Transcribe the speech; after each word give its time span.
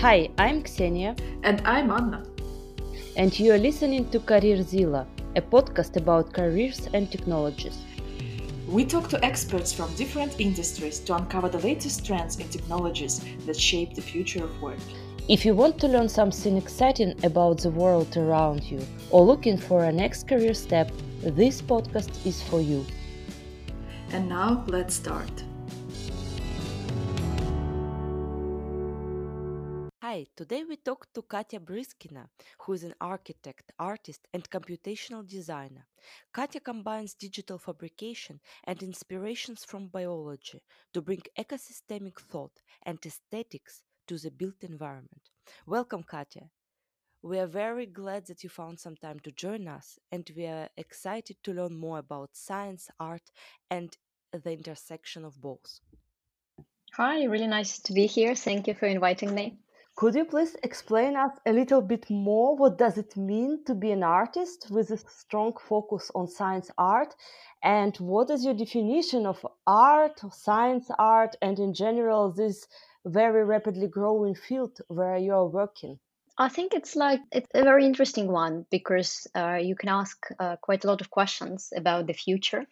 Hi, 0.00 0.28
I'm 0.38 0.62
Ksenia. 0.62 1.18
And 1.42 1.60
I'm 1.64 1.90
Anna. 1.90 2.22
And 3.16 3.36
you 3.36 3.52
are 3.52 3.58
listening 3.58 4.08
to 4.10 4.20
CareerZilla, 4.20 5.04
a 5.34 5.42
podcast 5.42 5.96
about 5.96 6.32
careers 6.32 6.88
and 6.94 7.10
technologies. 7.10 7.76
We 8.68 8.84
talk 8.84 9.08
to 9.08 9.24
experts 9.24 9.72
from 9.72 9.92
different 9.96 10.38
industries 10.38 11.00
to 11.00 11.16
uncover 11.16 11.48
the 11.48 11.58
latest 11.58 12.06
trends 12.06 12.38
and 12.38 12.48
technologies 12.48 13.24
that 13.44 13.58
shape 13.58 13.96
the 13.96 14.00
future 14.00 14.44
of 14.44 14.62
work. 14.62 14.78
If 15.28 15.44
you 15.44 15.56
want 15.56 15.80
to 15.80 15.88
learn 15.88 16.08
something 16.08 16.56
exciting 16.56 17.16
about 17.24 17.58
the 17.58 17.70
world 17.70 18.16
around 18.16 18.62
you 18.62 18.80
or 19.10 19.24
looking 19.24 19.58
for 19.58 19.82
a 19.82 19.90
next 19.90 20.28
career 20.28 20.54
step, 20.54 20.92
this 21.22 21.60
podcast 21.60 22.24
is 22.24 22.40
for 22.40 22.60
you. 22.60 22.86
And 24.12 24.28
now 24.28 24.64
let's 24.68 24.94
start. 24.94 25.42
Hi, 30.18 30.26
today 30.34 30.64
we 30.68 30.74
talk 30.74 31.06
to 31.14 31.22
Katya 31.22 31.60
Briskina, 31.60 32.26
who 32.62 32.72
is 32.72 32.82
an 32.82 32.94
architect, 33.00 33.70
artist, 33.78 34.26
and 34.34 34.50
computational 34.50 35.24
designer. 35.24 35.86
Katya 36.32 36.60
combines 36.60 37.14
digital 37.14 37.56
fabrication 37.56 38.40
and 38.64 38.82
inspirations 38.82 39.64
from 39.64 39.86
biology 39.86 40.60
to 40.92 41.02
bring 41.02 41.22
ecosystemic 41.38 42.18
thought 42.18 42.50
and 42.82 42.98
aesthetics 43.06 43.84
to 44.08 44.18
the 44.18 44.32
built 44.32 44.64
environment. 44.64 45.30
Welcome, 45.68 46.02
Katya. 46.02 46.50
We 47.22 47.38
are 47.38 47.46
very 47.46 47.86
glad 47.86 48.26
that 48.26 48.42
you 48.42 48.50
found 48.50 48.80
some 48.80 48.96
time 48.96 49.20
to 49.20 49.30
join 49.30 49.68
us, 49.68 50.00
and 50.10 50.28
we 50.36 50.46
are 50.46 50.68
excited 50.76 51.36
to 51.44 51.52
learn 51.52 51.76
more 51.78 51.98
about 51.98 52.30
science, 52.32 52.88
art, 52.98 53.30
and 53.70 53.96
the 54.32 54.50
intersection 54.50 55.24
of 55.24 55.40
both. 55.40 55.78
Hi, 56.94 57.22
really 57.22 57.46
nice 57.46 57.78
to 57.82 57.92
be 57.92 58.06
here. 58.06 58.34
Thank 58.34 58.66
you 58.66 58.74
for 58.74 58.86
inviting 58.86 59.32
me. 59.32 59.58
Could 59.98 60.14
you 60.14 60.26
please 60.26 60.54
explain 60.62 61.16
us 61.16 61.32
a 61.44 61.52
little 61.52 61.80
bit 61.80 62.08
more 62.08 62.54
what 62.54 62.78
does 62.78 62.98
it 62.98 63.16
mean 63.16 63.64
to 63.64 63.74
be 63.74 63.90
an 63.90 64.04
artist 64.04 64.70
with 64.70 64.92
a 64.92 64.96
strong 64.96 65.54
focus 65.54 66.08
on 66.14 66.28
science 66.28 66.70
art 66.78 67.16
and 67.64 67.96
what 67.96 68.30
is 68.30 68.44
your 68.44 68.54
definition 68.54 69.26
of 69.26 69.44
art, 69.66 70.20
science 70.30 70.88
art 71.00 71.34
and 71.42 71.58
in 71.58 71.74
general 71.74 72.30
this 72.30 72.68
very 73.06 73.42
rapidly 73.44 73.88
growing 73.88 74.36
field 74.36 74.80
where 74.86 75.16
you're 75.16 75.46
working? 75.46 75.98
I 76.40 76.48
think 76.48 76.72
it's 76.72 76.94
like 76.94 77.20
it's 77.32 77.50
a 77.52 77.64
very 77.64 77.84
interesting 77.84 78.30
one 78.30 78.64
because 78.70 79.26
uh, 79.34 79.58
you 79.60 79.74
can 79.74 79.88
ask 79.88 80.16
uh, 80.38 80.54
quite 80.62 80.84
a 80.84 80.86
lot 80.86 81.00
of 81.00 81.10
questions 81.10 81.72
about 81.76 82.06
the 82.06 82.12
future 82.12 82.64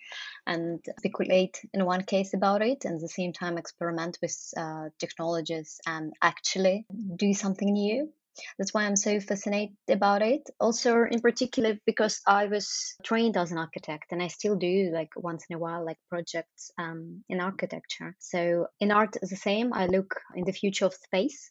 and 0.46 0.78
speculate 0.98 1.60
in 1.74 1.84
one 1.84 2.04
case 2.04 2.32
about 2.32 2.62
it, 2.62 2.84
and 2.84 2.94
at 2.94 3.00
the 3.00 3.08
same 3.08 3.32
time 3.32 3.58
experiment 3.58 4.18
with 4.22 4.36
uh, 4.56 4.90
technologies 5.00 5.80
and 5.84 6.12
actually 6.22 6.86
do 7.16 7.34
something 7.34 7.72
new. 7.72 8.12
That's 8.56 8.72
why 8.72 8.84
I'm 8.84 8.96
so 8.96 9.18
fascinated 9.18 9.74
about 9.88 10.22
it. 10.22 10.48
Also, 10.60 11.04
in 11.10 11.20
particular, 11.20 11.78
because 11.86 12.20
I 12.24 12.44
was 12.46 12.94
trained 13.02 13.36
as 13.36 13.50
an 13.50 13.58
architect 13.58 14.12
and 14.12 14.22
I 14.22 14.28
still 14.28 14.54
do, 14.54 14.90
like, 14.92 15.08
once 15.16 15.44
in 15.48 15.56
a 15.56 15.58
while, 15.58 15.84
like 15.84 15.98
projects 16.08 16.70
um, 16.78 17.24
in 17.28 17.40
architecture. 17.40 18.14
So, 18.20 18.66
in 18.78 18.92
art, 18.92 19.16
the 19.20 19.36
same. 19.36 19.72
I 19.72 19.86
look 19.86 20.20
in 20.34 20.44
the 20.44 20.52
future 20.52 20.84
of 20.84 20.94
space 20.94 21.50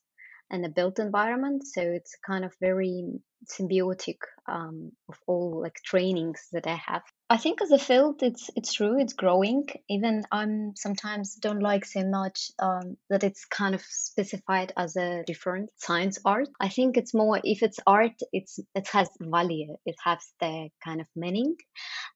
and 0.49 0.65
a 0.65 0.69
built 0.69 0.99
environment. 0.99 1.65
So 1.65 1.81
it's 1.81 2.15
kind 2.25 2.45
of 2.45 2.53
very 2.61 3.03
symbiotic 3.45 4.17
um, 4.47 4.91
of 5.09 5.17
all 5.27 5.61
like 5.61 5.75
trainings 5.83 6.47
that 6.52 6.67
I 6.67 6.75
have. 6.75 7.03
I 7.29 7.37
think 7.37 7.61
as 7.61 7.71
a 7.71 7.79
field, 7.79 8.21
it's 8.21 8.49
it's 8.55 8.73
true, 8.73 8.99
it's 8.99 9.13
growing. 9.13 9.67
Even 9.89 10.23
I'm 10.31 10.73
sometimes 10.75 11.35
don't 11.35 11.61
like 11.61 11.85
so 11.85 12.03
much 12.05 12.52
um, 12.59 12.97
that 13.09 13.23
it's 13.23 13.45
kind 13.45 13.73
of 13.73 13.81
specified 13.81 14.71
as 14.77 14.95
a 14.95 15.23
different 15.25 15.71
science 15.77 16.19
art. 16.23 16.49
I 16.59 16.69
think 16.69 16.97
it's 16.97 17.13
more 17.13 17.39
if 17.43 17.63
it's 17.63 17.80
art, 17.87 18.19
it's 18.31 18.59
it 18.75 18.87
has 18.89 19.09
value, 19.19 19.75
it 19.86 19.95
has 20.03 20.20
the 20.39 20.70
kind 20.83 21.02
of 21.02 21.08
meaning, 21.15 21.55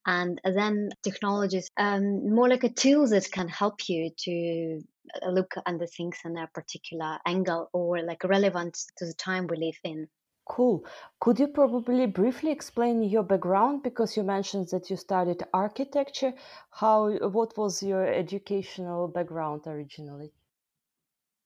and 0.05 0.39
then 0.43 0.89
technologies 1.03 1.69
um, 1.77 2.33
more 2.35 2.49
like 2.49 2.63
a 2.63 2.69
tool 2.69 3.07
that 3.07 3.31
can 3.31 3.47
help 3.47 3.89
you 3.89 4.11
to 4.25 4.81
look 5.27 5.55
at 5.57 5.79
the 5.79 5.87
things 5.87 6.17
in 6.25 6.37
a 6.37 6.47
particular 6.47 7.19
angle 7.25 7.69
or 7.73 8.01
like 8.01 8.23
relevant 8.23 8.77
to 8.97 9.05
the 9.05 9.13
time 9.13 9.47
we 9.47 9.57
live 9.57 9.79
in. 9.83 10.07
Cool. 10.49 10.83
Could 11.19 11.39
you 11.39 11.47
probably 11.47 12.07
briefly 12.07 12.51
explain 12.51 13.03
your 13.03 13.21
background 13.23 13.83
because 13.83 14.17
you 14.17 14.23
mentioned 14.23 14.69
that 14.71 14.89
you 14.89 14.97
studied 14.97 15.43
architecture? 15.53 16.33
How 16.71 17.11
what 17.29 17.55
was 17.55 17.83
your 17.83 18.07
educational 18.07 19.07
background 19.07 19.67
originally? 19.67 20.31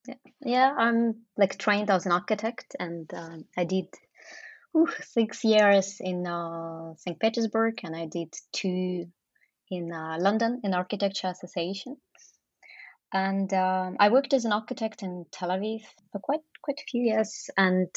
Yeah, 0.07 0.15
yeah 0.39 0.75
I'm 0.77 1.25
like 1.37 1.57
trained 1.57 1.89
as 1.89 2.05
an 2.05 2.13
architect, 2.13 2.77
and 2.79 3.13
um, 3.13 3.45
I 3.57 3.65
did 3.65 3.87
ooh, 4.75 4.87
six 5.01 5.43
years 5.43 5.97
in 5.99 6.25
uh, 6.25 6.95
St. 6.95 7.19
Petersburg, 7.19 7.81
and 7.83 7.95
I 7.95 8.05
did 8.05 8.33
two 8.53 9.05
in 9.69 9.91
uh, 9.91 10.17
London 10.19 10.61
in 10.63 10.73
Architecture 10.73 11.27
Association. 11.27 11.97
And 13.13 13.53
um, 13.53 13.97
I 13.99 14.09
worked 14.09 14.33
as 14.33 14.45
an 14.45 14.51
architect 14.51 15.03
in 15.03 15.25
Tel 15.31 15.49
Aviv 15.49 15.83
for 16.11 16.19
quite 16.19 16.41
quite 16.63 16.79
a 16.79 16.89
few 16.89 17.03
years, 17.03 17.49
and 17.55 17.87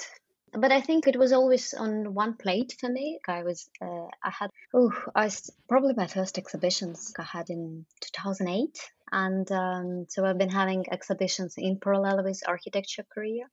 but 0.52 0.70
I 0.72 0.80
think 0.80 1.06
it 1.06 1.18
was 1.18 1.32
always 1.32 1.74
on 1.74 2.14
one 2.14 2.34
plate 2.36 2.76
for 2.78 2.88
me. 2.88 3.18
I 3.26 3.42
was 3.42 3.68
uh, 3.80 4.08
I 4.22 4.30
had 4.30 4.50
oh 4.74 4.92
I 5.14 5.30
probably 5.68 5.94
my 5.96 6.06
first 6.06 6.38
exhibitions 6.38 7.14
I 7.18 7.24
had 7.24 7.50
in 7.50 7.86
2008 8.02 8.78
and 9.12 9.50
um, 9.52 10.06
so 10.08 10.24
I've 10.24 10.38
been 10.38 10.50
having 10.50 10.84
exhibitions 10.90 11.54
in 11.56 11.78
parallel 11.78 12.24
with 12.24 12.42
architecture 12.46 13.04
career. 13.14 13.44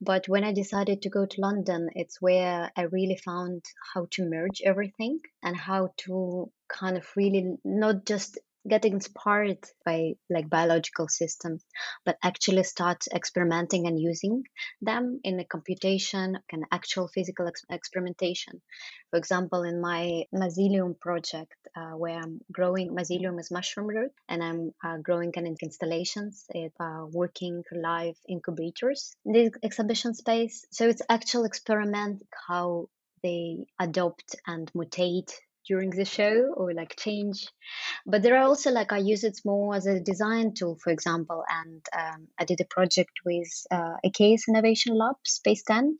But 0.00 0.28
when 0.28 0.44
I 0.44 0.52
decided 0.52 1.02
to 1.02 1.10
go 1.10 1.26
to 1.26 1.40
London, 1.40 1.90
it's 1.94 2.20
where 2.20 2.70
I 2.76 2.82
really 2.82 3.16
found 3.16 3.64
how 3.94 4.08
to 4.12 4.28
merge 4.28 4.62
everything 4.64 5.20
and 5.42 5.56
how 5.56 5.90
to 5.98 6.50
kind 6.68 6.96
of 6.96 7.06
really 7.16 7.56
not 7.64 8.04
just 8.04 8.38
getting 8.68 8.94
inspired 8.94 9.58
by 9.84 10.14
like 10.30 10.48
biological 10.48 11.08
systems 11.08 11.64
but 12.04 12.16
actually 12.22 12.62
start 12.62 13.04
experimenting 13.14 13.86
and 13.86 13.98
using 14.00 14.44
them 14.82 15.20
in 15.24 15.38
a 15.40 15.44
computation 15.44 16.38
and 16.50 16.64
actual 16.72 17.08
physical 17.08 17.46
ex- 17.46 17.64
experimentation. 17.70 18.60
For 19.10 19.18
example 19.18 19.62
in 19.62 19.80
my 19.80 20.24
mycelium 20.34 20.98
project 20.98 21.56
uh, 21.76 21.92
where 21.96 22.18
i'm 22.18 22.40
growing 22.52 22.94
mycelium 22.94 23.38
is 23.40 23.50
mushroom 23.50 23.86
root 23.86 24.12
and 24.28 24.42
i'm 24.42 24.72
uh, 24.84 24.98
growing 24.98 25.32
in 25.36 25.56
installations 25.62 26.44
at 26.54 26.72
uh, 26.80 27.06
working 27.10 27.62
live 27.72 28.16
incubators. 28.28 29.14
In 29.24 29.32
this 29.32 29.52
exhibition 29.62 30.14
space 30.14 30.66
so 30.70 30.88
it's 30.88 31.02
actual 31.08 31.44
experiment 31.44 32.22
how 32.48 32.88
they 33.22 33.66
adopt 33.78 34.36
and 34.46 34.70
mutate 34.72 35.32
during 35.66 35.90
the 35.90 36.04
show 36.04 36.52
or 36.56 36.72
like 36.72 36.96
change. 36.96 37.48
But 38.06 38.22
there 38.22 38.36
are 38.36 38.44
also 38.44 38.70
like 38.70 38.92
i 38.92 38.98
use 38.98 39.24
it 39.24 39.40
more 39.44 39.74
as 39.74 39.86
a 39.86 40.00
design 40.00 40.54
tool 40.54 40.76
for 40.82 40.90
example 40.90 41.42
and 41.48 41.82
um, 41.96 42.28
i 42.38 42.44
did 42.44 42.60
a 42.60 42.72
project 42.76 43.12
with 43.24 43.48
uh, 43.70 43.94
IKEA's 44.04 44.44
innovation 44.48 44.96
lab 44.96 45.16
space 45.24 45.62
10 45.64 45.98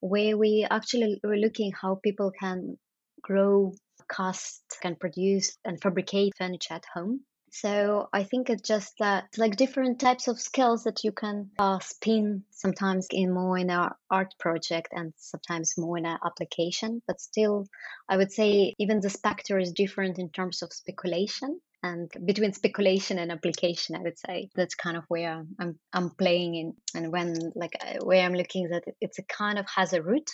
where 0.00 0.36
we 0.36 0.66
actually 0.70 1.20
were 1.22 1.36
looking 1.36 1.72
how 1.72 2.00
people 2.02 2.32
can 2.38 2.76
grow 3.22 3.72
cast 4.10 4.62
can 4.82 4.96
produce 4.96 5.56
and 5.64 5.80
fabricate 5.80 6.32
furniture 6.36 6.74
at 6.74 6.84
home 6.94 7.20
so 7.60 8.08
I 8.12 8.22
think 8.22 8.50
it's 8.50 8.66
just 8.66 8.94
that 9.00 9.24
like 9.36 9.56
different 9.56 9.98
types 9.98 10.28
of 10.28 10.40
skills 10.40 10.84
that 10.84 11.02
you 11.02 11.12
can 11.12 11.50
uh, 11.58 11.80
spin 11.80 12.44
sometimes 12.50 13.08
in 13.10 13.32
more 13.32 13.58
in 13.58 13.70
our 13.70 13.96
art 14.10 14.34
project 14.38 14.88
and 14.92 15.12
sometimes 15.16 15.74
more 15.76 15.98
in 15.98 16.06
an 16.06 16.18
application. 16.24 17.02
But 17.06 17.20
still, 17.20 17.66
I 18.08 18.16
would 18.16 18.30
say 18.30 18.74
even 18.78 19.00
the 19.00 19.10
specter 19.10 19.58
is 19.58 19.72
different 19.72 20.18
in 20.18 20.30
terms 20.30 20.62
of 20.62 20.72
speculation 20.72 21.60
and 21.82 22.10
between 22.24 22.52
speculation 22.52 23.20
and 23.20 23.30
application 23.30 23.94
i 23.94 24.02
would 24.02 24.18
say 24.18 24.48
that's 24.56 24.74
kind 24.74 24.96
of 24.96 25.04
where 25.06 25.44
i'm 25.60 25.78
i'm 25.92 26.10
playing 26.10 26.56
in 26.56 26.74
and 26.96 27.12
when 27.12 27.36
like 27.54 27.80
where 28.02 28.24
i'm 28.24 28.34
looking 28.34 28.68
that 28.68 28.82
it's 29.00 29.20
a 29.20 29.22
kind 29.22 29.60
of 29.60 29.66
has 29.76 29.92
a 29.92 30.02
root 30.02 30.28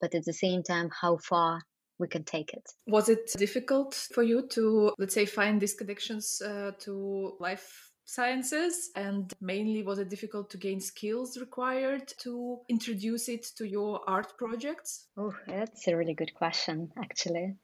but 0.00 0.14
at 0.14 0.24
the 0.24 0.32
same 0.32 0.62
time 0.62 0.88
how 1.00 1.16
far 1.16 1.60
we 1.98 2.08
can 2.08 2.24
take 2.24 2.52
it. 2.52 2.68
Was 2.86 3.08
it 3.08 3.32
difficult 3.36 3.94
for 3.94 4.22
you 4.22 4.46
to, 4.48 4.92
let's 4.98 5.14
say, 5.14 5.26
find 5.26 5.60
these 5.60 5.74
connections 5.74 6.42
uh, 6.44 6.72
to 6.80 7.36
life 7.40 7.90
sciences? 8.04 8.90
And 8.96 9.32
mainly 9.40 9.82
was 9.82 9.98
it 9.98 10.10
difficult 10.10 10.50
to 10.50 10.58
gain 10.58 10.80
skills 10.80 11.38
required 11.38 12.12
to 12.18 12.58
introduce 12.68 13.28
it 13.28 13.46
to 13.56 13.66
your 13.66 14.00
art 14.06 14.36
projects? 14.36 15.06
Oh 15.16 15.34
that's 15.46 15.88
a 15.88 15.96
really 15.96 16.14
good 16.14 16.34
question 16.34 16.90
actually. 16.98 17.56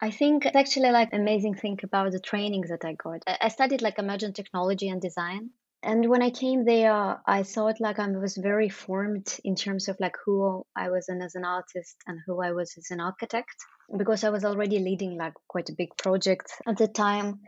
I 0.00 0.10
think 0.10 0.46
it's 0.46 0.56
actually 0.56 0.90
like 0.90 1.10
amazing 1.12 1.54
thing 1.54 1.78
about 1.82 2.12
the 2.12 2.20
trainings 2.20 2.68
that 2.68 2.84
i 2.84 2.92
got. 2.92 3.22
I 3.26 3.48
studied 3.48 3.82
like 3.82 3.98
emergent 3.98 4.36
technology 4.36 4.88
and 4.88 5.00
design 5.00 5.50
and 5.82 6.08
when 6.08 6.22
I 6.22 6.30
came 6.30 6.64
there, 6.64 7.20
I 7.26 7.42
thought 7.44 7.80
like 7.80 7.98
I 7.98 8.08
was 8.08 8.36
very 8.36 8.68
formed 8.68 9.38
in 9.44 9.54
terms 9.54 9.88
of 9.88 9.96
like 10.00 10.16
who 10.24 10.64
I 10.76 10.90
was 10.90 11.08
in 11.08 11.22
as 11.22 11.34
an 11.34 11.44
artist 11.44 11.96
and 12.06 12.18
who 12.26 12.42
I 12.42 12.52
was 12.52 12.74
as 12.76 12.90
an 12.90 13.00
architect 13.00 13.54
because 13.96 14.24
I 14.24 14.30
was 14.30 14.44
already 14.44 14.78
leading 14.80 15.16
like 15.16 15.34
quite 15.46 15.68
a 15.70 15.74
big 15.76 15.96
project 15.96 16.52
at 16.66 16.76
the 16.78 16.88
time. 16.88 17.40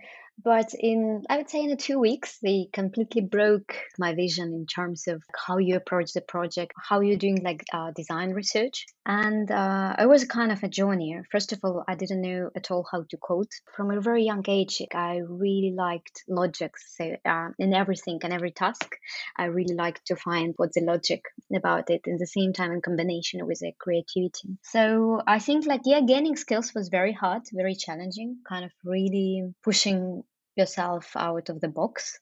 but 0.43 0.73
in 0.79 1.23
i 1.29 1.37
would 1.37 1.50
say 1.50 1.62
in 1.62 1.71
the 1.71 1.77
two 1.77 1.99
weeks 1.99 2.38
they 2.43 2.69
completely 2.73 3.21
broke 3.21 3.75
my 3.99 4.15
vision 4.15 4.55
in 4.55 4.67
terms 4.67 5.06
of 5.06 5.23
how 5.47 5.59
you 5.59 5.76
approach 5.76 6.12
the 6.12 6.21
project 6.21 6.73
how 6.88 7.00
you're 7.00 7.17
doing 7.17 7.43
like 7.43 7.65
uh, 7.73 7.91
design 7.94 8.31
research 8.31 8.87
and 9.11 9.51
uh, 9.51 9.97
it 9.99 10.09
was 10.09 10.25
kind 10.25 10.53
of 10.53 10.62
a 10.62 10.69
journey 10.69 11.21
first 11.33 11.53
of 11.53 11.59
all 11.65 11.83
i 11.89 11.97
didn't 11.97 12.23
know 12.23 12.49
at 12.55 12.71
all 12.71 12.87
how 12.93 13.03
to 13.11 13.17
code 13.17 13.49
from 13.75 13.91
a 13.91 14.01
very 14.01 14.23
young 14.23 14.45
age 14.47 14.81
i 14.95 15.21
really 15.29 15.75
liked 15.77 16.23
logic 16.29 16.79
so 16.79 17.17
uh, 17.25 17.49
in 17.59 17.75
everything 17.75 18.21
and 18.23 18.33
every 18.33 18.53
task 18.53 18.97
i 19.37 19.47
really 19.47 19.75
liked 19.75 20.07
to 20.07 20.15
find 20.15 20.55
what's 20.57 20.77
the 20.77 20.85
logic 20.85 21.25
about 21.57 21.91
it 21.91 22.03
in 22.07 22.19
the 22.19 22.27
same 22.27 22.53
time 22.53 22.71
in 22.71 22.81
combination 22.81 23.45
with 23.45 23.59
the 23.59 23.73
creativity 23.81 24.57
so 24.62 25.21
i 25.27 25.41
think 25.41 25.67
like 25.67 25.83
yeah 25.85 26.01
gaining 26.01 26.37
skills 26.37 26.73
was 26.73 26.89
very 26.89 27.12
hard 27.12 27.43
very 27.53 27.75
challenging 27.75 28.37
kind 28.49 28.65
of 28.65 28.71
really 28.85 29.43
pushing 29.65 30.23
yourself 30.55 31.17
out 31.17 31.49
of 31.49 31.61
the 31.61 31.69
box 31.69 32.21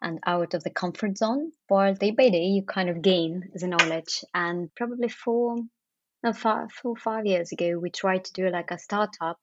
and 0.00 0.18
out 0.26 0.54
of 0.54 0.64
the 0.64 0.70
comfort 0.70 1.18
zone. 1.18 1.52
But 1.68 2.00
day 2.00 2.10
by 2.10 2.30
day, 2.30 2.46
you 2.46 2.62
kind 2.62 2.88
of 2.88 3.02
gain 3.02 3.50
the 3.54 3.68
knowledge. 3.68 4.24
And 4.34 4.74
probably 4.74 5.08
four, 5.08 5.58
no, 6.22 6.32
five, 6.32 6.72
four, 6.72 6.96
five 6.96 7.26
years 7.26 7.52
ago, 7.52 7.78
we 7.78 7.90
tried 7.90 8.24
to 8.24 8.32
do 8.32 8.48
like 8.50 8.70
a 8.70 8.78
startup 8.78 9.38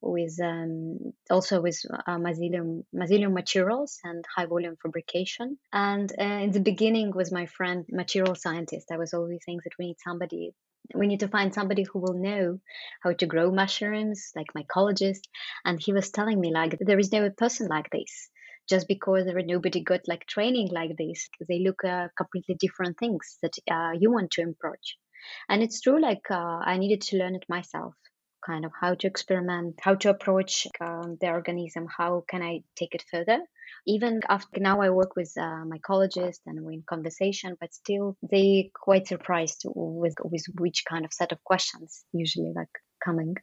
with 0.00 0.38
um, 0.42 1.12
also 1.30 1.60
with 1.60 1.80
uh, 2.06 2.16
mycelium, 2.18 2.84
mycelium 2.94 3.32
materials 3.32 3.98
and 4.04 4.24
high 4.34 4.46
volume 4.46 4.76
fabrication. 4.82 5.58
And 5.72 6.12
uh, 6.18 6.24
in 6.24 6.52
the 6.52 6.60
beginning, 6.60 7.12
with 7.14 7.32
my 7.32 7.46
friend 7.46 7.84
material 7.90 8.34
scientist, 8.34 8.88
I 8.92 8.96
was 8.96 9.14
always 9.14 9.40
saying 9.44 9.60
that 9.64 9.74
we 9.78 9.86
need 9.86 10.00
somebody 10.04 10.54
we 10.94 11.06
need 11.06 11.20
to 11.20 11.28
find 11.28 11.54
somebody 11.54 11.82
who 11.84 11.98
will 11.98 12.12
know 12.12 12.60
how 13.02 13.14
to 13.14 13.26
grow 13.26 13.50
mushrooms 13.50 14.32
like 14.36 14.48
mycologist. 14.54 15.22
And 15.64 15.80
he 15.80 15.94
was 15.94 16.10
telling 16.10 16.38
me 16.38 16.52
like 16.52 16.76
there 16.78 16.98
is 16.98 17.10
no 17.10 17.30
person 17.30 17.68
like 17.68 17.88
this. 17.90 18.28
Just 18.68 18.86
because 18.86 19.24
there 19.24 19.40
nobody 19.42 19.82
got 19.82 20.08
like 20.08 20.26
training 20.26 20.68
like 20.72 20.96
this 20.96 21.28
they 21.48 21.60
look 21.60 21.84
uh, 21.84 22.08
completely 22.16 22.56
different 22.58 22.98
things 22.98 23.38
that 23.42 23.52
uh, 23.70 23.92
you 23.98 24.10
want 24.10 24.30
to 24.32 24.42
approach 24.42 24.96
and 25.48 25.62
it's 25.62 25.80
true 25.80 26.00
like 26.00 26.30
uh, 26.30 26.58
i 26.64 26.76
needed 26.78 27.00
to 27.00 27.16
learn 27.16 27.34
it 27.34 27.44
myself 27.48 27.94
kind 28.44 28.64
of 28.64 28.72
how 28.78 28.94
to 28.94 29.06
experiment 29.06 29.74
how 29.80 29.94
to 29.94 30.10
approach 30.10 30.66
um, 30.80 31.16
the 31.20 31.28
organism 31.28 31.86
how 31.86 32.24
can 32.28 32.42
i 32.42 32.60
take 32.76 32.94
it 32.94 33.04
further 33.10 33.40
even 33.86 34.20
after 34.28 34.60
now 34.60 34.80
I 34.80 34.90
work 34.90 35.16
with 35.16 35.32
uh, 35.36 35.64
mycologists 35.64 36.40
and 36.46 36.60
we're 36.62 36.72
in 36.72 36.84
conversation, 36.86 37.56
but 37.60 37.74
still 37.74 38.16
they 38.22 38.70
quite 38.74 39.06
surprised 39.06 39.62
with 39.66 40.14
with 40.22 40.44
which 40.58 40.84
kind 40.88 41.04
of 41.04 41.12
set 41.12 41.32
of 41.32 41.42
questions 41.44 42.04
usually 42.12 42.52
like 42.54 42.68
coming. 43.04 43.36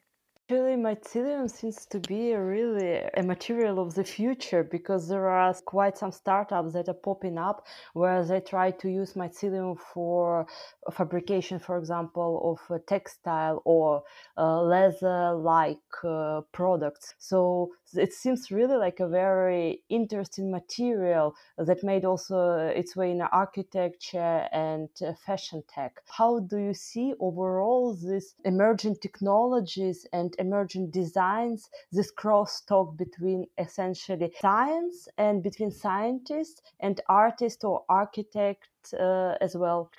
Actually, 0.52 0.76
mycelium 0.76 1.50
seems 1.50 1.86
to 1.86 1.98
be 2.00 2.34
really 2.34 2.98
a 3.16 3.22
material 3.22 3.78
of 3.78 3.94
the 3.94 4.04
future 4.04 4.62
because 4.62 5.08
there 5.08 5.26
are 5.26 5.54
quite 5.64 5.96
some 5.96 6.12
startups 6.12 6.74
that 6.74 6.90
are 6.90 7.02
popping 7.08 7.38
up 7.38 7.66
where 7.94 8.22
they 8.22 8.38
try 8.38 8.70
to 8.70 8.90
use 8.90 9.14
mycelium 9.14 9.78
for 9.78 10.46
fabrication, 10.92 11.58
for 11.58 11.78
example, 11.78 12.58
of 12.68 12.86
textile 12.86 13.62
or 13.64 14.02
uh, 14.36 14.60
leather-like 14.60 15.78
uh, 16.04 16.42
products. 16.52 17.14
So 17.16 17.70
it 17.94 18.12
seems 18.12 18.50
really 18.50 18.76
like 18.76 19.00
a 19.00 19.08
very 19.08 19.82
interesting 19.88 20.50
material 20.50 21.34
that 21.56 21.82
made 21.82 22.04
also 22.04 22.56
its 22.58 22.94
way 22.94 23.12
in 23.12 23.22
architecture 23.22 24.46
and 24.52 24.90
uh, 25.00 25.12
fashion 25.24 25.62
tech. 25.66 26.02
How 26.10 26.40
do 26.40 26.58
you 26.58 26.74
see 26.74 27.14
overall 27.20 27.94
these 27.94 28.34
emerging 28.44 28.96
technologies 28.96 30.06
and 30.12 30.34
emerging 30.46 30.90
designs, 30.90 31.68
this 31.90 32.12
crosstalk 32.12 32.96
between 32.96 33.46
essentially 33.58 34.30
science 34.40 35.08
and 35.16 35.42
between 35.42 35.70
scientists 35.70 36.60
and 36.80 37.00
artists 37.08 37.64
or 37.64 37.84
architects 37.88 38.92
uh, 38.92 39.36
as 39.40 39.56
well? 39.56 39.90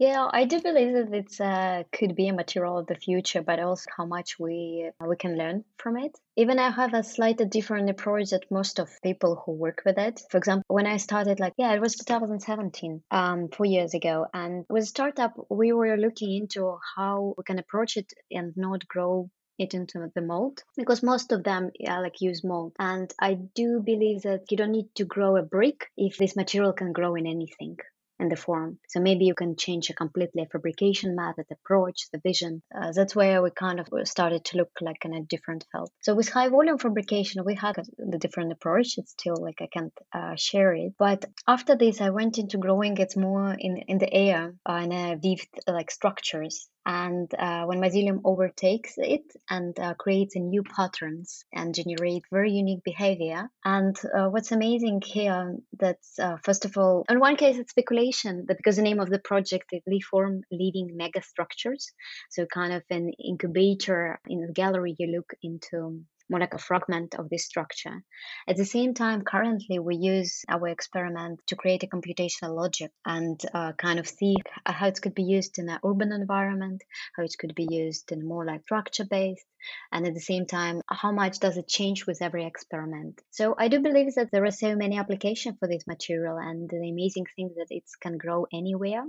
Yeah, 0.00 0.28
I 0.32 0.44
do 0.44 0.60
believe 0.60 0.92
that 0.94 1.14
it 1.14 1.40
uh, 1.40 1.84
could 1.92 2.16
be 2.16 2.26
a 2.26 2.32
material 2.32 2.78
of 2.78 2.88
the 2.88 2.96
future, 2.96 3.42
but 3.42 3.60
also 3.60 3.88
how 3.96 4.04
much 4.04 4.40
we 4.40 4.90
uh, 5.00 5.06
we 5.06 5.14
can 5.14 5.38
learn 5.38 5.64
from 5.78 5.96
it. 5.96 6.18
Even 6.36 6.58
I 6.58 6.70
have 6.70 6.94
a 6.94 7.04
slightly 7.04 7.46
different 7.46 7.88
approach 7.88 8.30
that 8.30 8.50
most 8.50 8.80
of 8.80 8.90
people 9.02 9.36
who 9.36 9.52
work 9.52 9.82
with 9.86 9.96
it. 9.96 10.20
For 10.30 10.38
example, 10.38 10.64
when 10.66 10.88
I 10.88 10.96
started, 10.96 11.38
like 11.38 11.52
yeah, 11.56 11.72
it 11.74 11.80
was 11.80 11.94
2017, 11.94 13.04
um, 13.12 13.48
four 13.50 13.66
years 13.66 13.94
ago, 13.94 14.26
and 14.34 14.64
with 14.68 14.88
startup 14.88 15.34
we 15.48 15.72
were 15.72 15.96
looking 15.96 16.34
into 16.34 16.76
how 16.96 17.34
we 17.38 17.44
can 17.44 17.60
approach 17.60 17.96
it 17.96 18.12
and 18.32 18.52
not 18.56 18.88
grow 18.88 19.30
it 19.58 19.74
into 19.74 20.10
the 20.14 20.20
mold 20.20 20.62
because 20.76 21.02
most 21.02 21.32
of 21.32 21.44
them 21.44 21.70
yeah, 21.78 22.00
like 22.00 22.20
use 22.20 22.42
mold 22.44 22.72
and 22.78 23.12
i 23.20 23.34
do 23.34 23.80
believe 23.80 24.22
that 24.22 24.50
you 24.50 24.56
don't 24.56 24.72
need 24.72 24.88
to 24.94 25.04
grow 25.04 25.36
a 25.36 25.42
brick 25.42 25.86
if 25.96 26.16
this 26.16 26.36
material 26.36 26.72
can 26.72 26.92
grow 26.92 27.14
in 27.14 27.26
anything 27.26 27.76
in 28.18 28.28
the 28.28 28.36
form. 28.36 28.78
So 28.88 29.00
maybe 29.00 29.24
you 29.24 29.34
can 29.34 29.56
change 29.56 29.90
a 29.90 29.94
completely 29.94 30.46
fabrication 30.50 31.16
method, 31.16 31.46
approach, 31.50 32.08
the 32.12 32.18
vision. 32.18 32.62
Uh, 32.74 32.92
that's 32.92 33.16
where 33.16 33.42
we 33.42 33.50
kind 33.50 33.80
of 33.80 33.88
started 34.04 34.44
to 34.46 34.58
look 34.58 34.70
like 34.80 35.04
in 35.04 35.14
a 35.14 35.22
different 35.22 35.64
field. 35.70 35.90
So 36.00 36.14
with 36.14 36.28
high 36.28 36.48
volume 36.48 36.78
fabrication, 36.78 37.44
we 37.44 37.54
had 37.54 37.76
the 37.98 38.18
different 38.18 38.52
approach. 38.52 38.98
It's 38.98 39.12
still 39.12 39.36
like 39.36 39.60
I 39.60 39.66
can't 39.66 39.92
uh, 40.12 40.36
share 40.36 40.74
it. 40.74 40.94
But 40.98 41.24
after 41.46 41.76
this, 41.76 42.00
I 42.00 42.10
went 42.10 42.38
into 42.38 42.58
growing 42.58 42.96
it 42.98 43.16
more 43.16 43.54
in, 43.58 43.78
in 43.78 43.98
the 43.98 44.12
air 44.12 44.54
uh, 44.68 44.80
in 44.84 44.92
a 44.92 45.18
weaved 45.22 45.48
like 45.66 45.90
structures 45.90 46.68
and 46.86 47.32
uh, 47.38 47.64
when 47.64 47.80
mycelium 47.80 48.20
overtakes 48.24 48.94
it 48.96 49.24
and 49.48 49.78
uh, 49.78 49.94
creates 49.94 50.36
new 50.36 50.62
patterns 50.62 51.44
and 51.52 51.74
generate 51.74 52.24
very 52.30 52.52
unique 52.52 52.84
behavior. 52.84 53.50
And 53.64 53.96
uh, 54.16 54.28
what's 54.28 54.52
amazing 54.52 55.02
here 55.04 55.56
that 55.78 55.98
uh, 56.18 56.36
first 56.42 56.64
of 56.64 56.76
all 56.76 57.04
in 57.08 57.20
one 57.20 57.36
case 57.36 57.56
it's 57.56 57.70
speculation 57.70 58.44
that 58.48 58.56
because 58.56 58.76
the 58.76 58.82
name 58.82 59.00
of 59.00 59.10
the 59.10 59.18
project 59.18 59.72
is 59.72 59.82
form 60.10 60.42
living 60.50 60.96
megastructures 61.00 61.84
so 62.30 62.46
kind 62.46 62.72
of 62.72 62.82
an 62.90 63.12
incubator 63.24 64.18
in 64.28 64.40
the 64.40 64.52
gallery 64.52 64.94
you 64.98 65.06
look 65.06 65.32
into 65.42 66.02
more 66.28 66.40
like 66.40 66.54
a 66.54 66.58
fragment 66.58 67.14
of 67.14 67.28
this 67.28 67.44
structure. 67.44 68.02
At 68.48 68.56
the 68.56 68.64
same 68.64 68.94
time, 68.94 69.22
currently 69.22 69.78
we 69.78 69.96
use 69.96 70.44
our 70.48 70.68
experiment 70.68 71.40
to 71.48 71.56
create 71.56 71.82
a 71.82 71.86
computational 71.86 72.54
logic 72.56 72.90
and 73.04 73.40
uh, 73.52 73.72
kind 73.72 73.98
of 73.98 74.08
see 74.08 74.36
how 74.66 74.86
it 74.86 75.00
could 75.02 75.14
be 75.14 75.24
used 75.24 75.58
in 75.58 75.68
an 75.68 75.78
urban 75.84 76.12
environment, 76.12 76.82
how 77.16 77.24
it 77.24 77.34
could 77.38 77.54
be 77.54 77.66
used 77.70 78.12
in 78.12 78.26
more 78.26 78.44
like 78.44 78.62
structure 78.62 79.04
based, 79.04 79.46
and 79.92 80.06
at 80.06 80.14
the 80.14 80.20
same 80.20 80.46
time 80.46 80.80
how 80.88 81.12
much 81.12 81.38
does 81.38 81.56
it 81.56 81.68
change 81.68 82.06
with 82.06 82.20
every 82.22 82.44
experiment 82.44 83.20
so 83.30 83.54
i 83.58 83.68
do 83.68 83.80
believe 83.80 84.14
that 84.14 84.30
there 84.30 84.44
are 84.44 84.50
so 84.50 84.74
many 84.76 84.98
applications 84.98 85.56
for 85.58 85.68
this 85.68 85.86
material 85.86 86.36
and 86.38 86.68
the 86.68 86.90
amazing 86.90 87.26
thing 87.36 87.48
is 87.50 87.56
that 87.56 87.74
it 87.74 87.84
can 88.00 88.18
grow 88.18 88.46
anywhere 88.52 89.04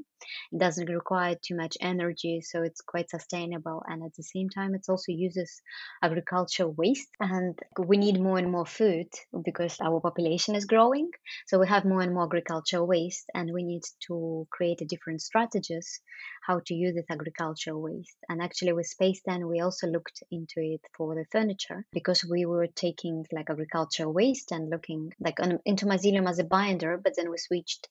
it 0.51 0.59
doesn't 0.59 0.89
require 0.89 1.35
too 1.35 1.55
much 1.55 1.77
energy 1.81 2.41
so 2.41 2.61
it's 2.61 2.81
quite 2.81 3.09
sustainable 3.09 3.83
and 3.87 4.03
at 4.03 4.13
the 4.15 4.23
same 4.23 4.49
time 4.49 4.75
it 4.75 4.85
also 4.89 5.11
uses 5.11 5.61
agricultural 6.01 6.73
waste 6.73 7.04
and 7.19 7.57
we 7.77 7.97
need 7.97 8.19
more 8.19 8.37
and 8.37 8.51
more 8.51 8.65
food 8.65 9.07
because 9.43 9.77
our 9.81 9.99
population 9.99 10.55
is 10.55 10.65
growing 10.65 11.09
so 11.47 11.59
we 11.59 11.67
have 11.67 11.85
more 11.85 12.01
and 12.01 12.13
more 12.13 12.25
agricultural 12.25 12.87
waste 12.87 13.29
and 13.33 13.51
we 13.53 13.63
need 13.63 13.83
to 14.07 14.47
create 14.51 14.81
a 14.81 14.85
different 14.85 15.21
strategies 15.21 16.01
how 16.45 16.59
to 16.65 16.73
use 16.73 16.95
this 16.95 17.05
agricultural 17.09 17.81
waste 17.81 18.17
and 18.29 18.41
actually 18.41 18.73
with 18.73 18.85
space 18.85 19.21
10 19.27 19.47
we 19.47 19.59
also 19.59 19.87
looked 19.87 20.23
into 20.31 20.59
it 20.59 20.81
for 20.95 21.15
the 21.15 21.25
furniture 21.31 21.85
because 21.91 22.23
we 22.25 22.45
were 22.45 22.67
taking 22.67 23.25
like 23.31 23.49
agricultural 23.49 24.11
waste 24.13 24.51
and 24.51 24.69
looking 24.69 25.13
like 25.19 25.39
into 25.65 25.85
mycelium 25.85 26.29
as 26.29 26.39
a 26.39 26.43
binder, 26.43 26.97
but 26.97 27.13
then 27.15 27.29
we 27.29 27.37
switched 27.37 27.87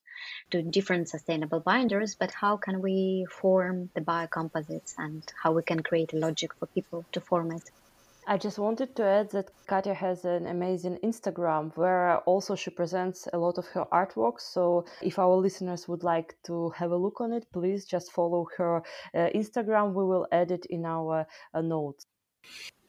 to 0.50 0.62
different 0.62 1.09
sustainable 1.09 1.61
binders. 1.61 2.16
But 2.18 2.30
how 2.33 2.56
can 2.56 2.80
we 2.80 3.26
form 3.30 3.90
the 3.94 4.00
biocomposites 4.00 4.94
and 4.99 5.23
how 5.42 5.52
we 5.52 5.62
can 5.62 5.83
create 5.83 6.12
a 6.12 6.18
logic 6.18 6.50
for 6.59 6.66
people 6.66 7.04
to 7.12 7.21
form 7.21 7.52
it? 7.52 7.62
I 8.26 8.38
just 8.38 8.58
wanted 8.58 8.96
to 8.96 9.04
add 9.04 9.30
that 9.32 9.50
Katya 9.66 9.92
has 9.92 10.24
an 10.24 10.46
amazing 10.46 10.98
Instagram 11.04 11.76
where 11.76 12.18
also 12.20 12.54
she 12.54 12.70
presents 12.70 13.28
a 13.34 13.38
lot 13.38 13.58
of 13.58 13.66
her 13.68 13.84
artwork. 13.92 14.40
So 14.40 14.86
if 15.02 15.18
our 15.18 15.36
listeners 15.36 15.86
would 15.88 16.02
like 16.02 16.36
to 16.46 16.70
have 16.70 16.90
a 16.90 16.96
look 16.96 17.20
on 17.20 17.32
it, 17.34 17.46
please 17.52 17.84
just 17.84 18.12
follow 18.12 18.48
her 18.56 18.78
uh, 19.14 19.28
Instagram. 19.34 19.92
We 19.92 20.04
will 20.04 20.26
add 20.32 20.50
it 20.52 20.64
in 20.70 20.86
our 20.86 21.26
uh, 21.52 21.60
notes. 21.60 22.06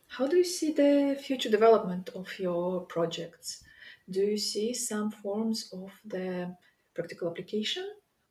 How 0.07 0.25
do 0.25 0.37
you 0.37 0.45
see 0.45 0.71
the 0.71 1.17
future 1.21 1.49
development 1.49 2.09
of 2.15 2.27
your 2.39 2.85
projects? 2.85 3.61
Do 4.09 4.21
you 4.21 4.37
see 4.37 4.73
some 4.73 5.11
forms 5.11 5.69
of 5.73 5.91
the 6.05 6.55
practical 6.93 7.29
application 7.29 7.85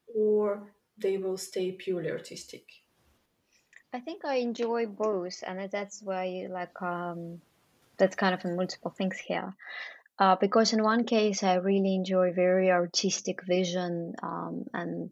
or 0.07 0.73
they 0.97 1.19
will 1.19 1.37
stay 1.37 1.73
purely 1.73 2.11
artistic? 2.11 2.65
I 3.95 4.01
think 4.01 4.25
I 4.25 4.37
enjoy 4.37 4.87
both, 4.87 5.45
and 5.47 5.71
that's 5.71 6.03
why 6.03 6.49
like 6.51 6.83
um, 6.83 7.41
that's 7.97 8.17
kind 8.17 8.35
of 8.35 8.45
multiple 8.45 8.91
things 8.91 9.19
here. 9.19 9.55
Uh, 10.19 10.35
because 10.41 10.73
in 10.73 10.83
one 10.83 11.05
case, 11.05 11.45
I 11.45 11.55
really 11.55 11.95
enjoy 11.95 12.33
very 12.33 12.73
artistic 12.73 13.45
vision 13.47 14.15
um, 14.21 14.65
and 14.75 15.11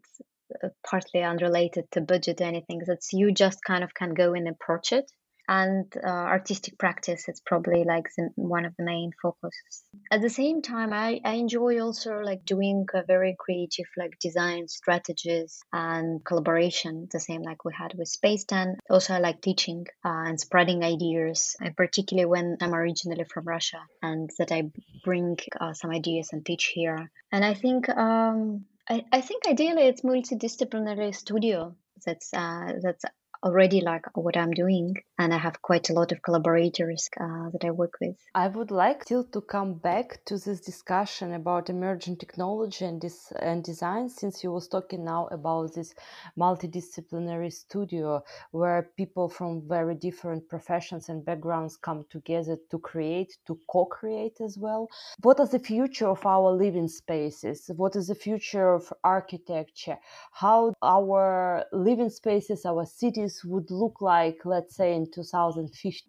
uh, 0.61 0.67
partly 0.85 1.23
unrelated 1.23 1.85
to 1.91 2.01
budget 2.01 2.41
anything. 2.41 2.81
That's 2.85 3.13
you 3.13 3.31
just 3.31 3.63
kind 3.63 3.85
of 3.85 3.93
can 3.93 4.13
go 4.13 4.33
and 4.33 4.49
approach 4.49 4.91
it 4.91 5.09
and 5.47 5.85
uh, 6.03 6.07
artistic 6.07 6.77
practice 6.77 7.25
it's 7.27 7.41
probably 7.41 7.83
like 7.83 8.07
the, 8.17 8.29
one 8.35 8.65
of 8.65 8.75
the 8.77 8.83
main 8.83 9.11
focuses. 9.21 9.83
At 10.11 10.21
the 10.21 10.29
same 10.29 10.61
time 10.61 10.93
I, 10.93 11.19
I 11.23 11.33
enjoy 11.33 11.81
also 11.81 12.19
like 12.19 12.45
doing 12.45 12.85
very 13.07 13.35
creative 13.37 13.85
like 13.97 14.17
design 14.19 14.67
strategies 14.67 15.59
and 15.71 16.23
collaboration 16.23 17.07
the 17.11 17.19
same 17.19 17.41
like 17.41 17.65
we 17.65 17.73
had 17.73 17.93
with 17.97 18.07
space 18.07 18.45
10 18.45 18.77
also 18.89 19.13
i 19.15 19.19
like 19.19 19.41
teaching 19.41 19.85
uh, 20.05 20.23
and 20.27 20.39
spreading 20.39 20.83
ideas 20.83 21.55
and 21.59 21.75
particularly 21.75 22.25
when 22.25 22.57
i'm 22.61 22.73
originally 22.73 23.25
from 23.25 23.45
russia 23.45 23.81
and 24.01 24.29
that 24.37 24.51
i 24.51 24.63
bring 25.03 25.37
uh, 25.59 25.73
some 25.73 25.91
ideas 25.91 26.29
and 26.31 26.45
teach 26.45 26.71
here. 26.73 27.11
And 27.31 27.43
i 27.43 27.53
think 27.53 27.89
um, 27.89 28.65
I, 28.89 29.05
I 29.11 29.21
think 29.21 29.47
ideally 29.47 29.83
it's 29.83 30.01
multidisciplinary 30.01 31.15
studio 31.15 31.75
that's 32.05 32.33
uh, 32.33 32.73
that's 32.81 33.05
already 33.43 33.81
like 33.81 34.05
what 34.15 34.37
I'm 34.37 34.51
doing, 34.51 34.95
and 35.19 35.33
I 35.33 35.37
have 35.37 35.61
quite 35.61 35.89
a 35.89 35.93
lot 35.93 36.11
of 36.13 36.21
collaborators 36.21 37.09
uh, 37.19 37.49
that 37.51 37.65
I 37.65 37.71
work 37.71 37.95
with. 37.99 38.15
I 38.33 38.47
would 38.47 38.71
like 38.71 39.03
still 39.03 39.25
to 39.25 39.41
come 39.41 39.73
back 39.73 40.23
to 40.25 40.37
this 40.37 40.61
discussion 40.61 41.33
about 41.33 41.69
emerging 41.69 42.17
technology 42.17 42.85
and 42.85 43.01
this 43.01 43.33
and 43.39 43.63
design, 43.63 44.07
since 44.09 44.43
you 44.43 44.51
was 44.51 44.69
talking 44.69 45.03
now 45.03 45.27
about 45.31 45.73
this 45.75 45.93
multidisciplinary 46.39 47.51
studio 47.51 48.23
where 48.51 48.89
people 48.95 49.27
from 49.27 49.67
very 49.67 49.95
different 49.95 50.47
professions 50.47 51.09
and 51.09 51.25
backgrounds 51.25 51.75
come 51.75 52.05
together 52.09 52.57
to 52.71 52.79
create, 52.79 53.37
to 53.45 53.59
co-create 53.69 54.39
as 54.39 54.57
well. 54.57 54.87
What 55.21 55.39
is 55.41 55.49
the 55.49 55.59
future 55.59 56.07
of 56.07 56.25
our 56.25 56.51
living 56.51 56.87
spaces? 56.87 57.69
What 57.75 57.95
is 57.97 58.07
the 58.07 58.15
future 58.15 58.73
of 58.73 58.91
architecture? 59.03 59.97
How 60.31 60.73
our 60.81 61.65
living 61.73 62.09
spaces, 62.09 62.65
our 62.65 62.85
cities 62.85 63.32
would 63.43 63.71
look 63.71 64.01
like, 64.01 64.39
let's 64.45 64.75
say, 64.75 64.93
in 64.93 65.09
2050? 65.11 66.05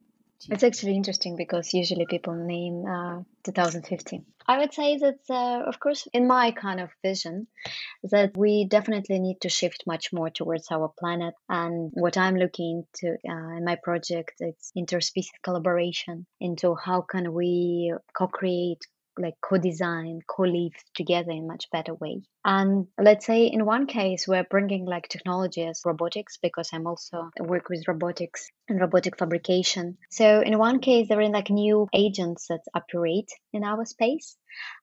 It's 0.51 0.63
actually 0.63 0.97
interesting 0.97 1.37
because 1.37 1.73
usually 1.73 2.07
people 2.07 2.35
name 2.35 2.85
uh, 2.87 3.23
2015. 3.45 4.27
I 4.47 4.59
would 4.59 4.75
say 4.75 4.99
that, 4.99 5.21
uh, 5.31 5.63
of 5.67 5.81
course, 5.81 6.07
in 6.13 6.27
my 6.27 6.51
kind 6.51 6.81
of 6.81 6.91
vision, 7.03 7.47
that 8.03 8.37
we 8.37 8.67
definitely 8.69 9.19
need 9.19 9.41
to 9.41 9.49
shift 9.49 9.85
much 9.87 10.13
more 10.13 10.29
towards 10.29 10.71
our 10.71 10.93
planet. 10.99 11.35
And 11.49 11.91
what 11.95 12.19
I'm 12.19 12.37
looking 12.37 12.85
into 12.85 13.17
uh, 13.27 13.57
in 13.57 13.65
my 13.65 13.77
project, 13.83 14.35
it's 14.41 14.71
interspecies 14.77 15.31
collaboration 15.43 16.27
into 16.41 16.75
how 16.75 17.01
can 17.01 17.33
we 17.33 17.95
co-create 18.17 18.87
like 19.19 19.35
co-design 19.41 20.21
co-live 20.27 20.73
together 20.95 21.31
in 21.31 21.47
much 21.47 21.71
better 21.71 21.95
way. 21.95 22.23
And 22.45 22.89
let's 22.99 23.27
say 23.27 23.47
in 23.47 23.65
one 23.65 23.87
case 23.87 24.29
we're 24.29 24.45
bringing 24.45 24.85
like 24.85 25.09
technology 25.09 25.63
as 25.63 25.83
robotics 25.85 26.37
because 26.37 26.71
i'm 26.73 26.87
also 26.87 27.31
work 27.41 27.69
with 27.71 27.89
robotics 27.89 28.51
and 28.69 28.81
robotic 28.81 29.19
fabrication. 29.19 29.97
So 30.11 30.41
in 30.41 30.59
one 30.59 30.81
case 30.81 31.09
there 31.09 31.21
are 31.21 31.29
like 31.29 31.51
new 31.51 31.89
agents 31.95 32.49
that 32.49 32.61
operate 32.75 33.31
in 33.53 33.65
our 33.65 33.85
space 33.85 34.37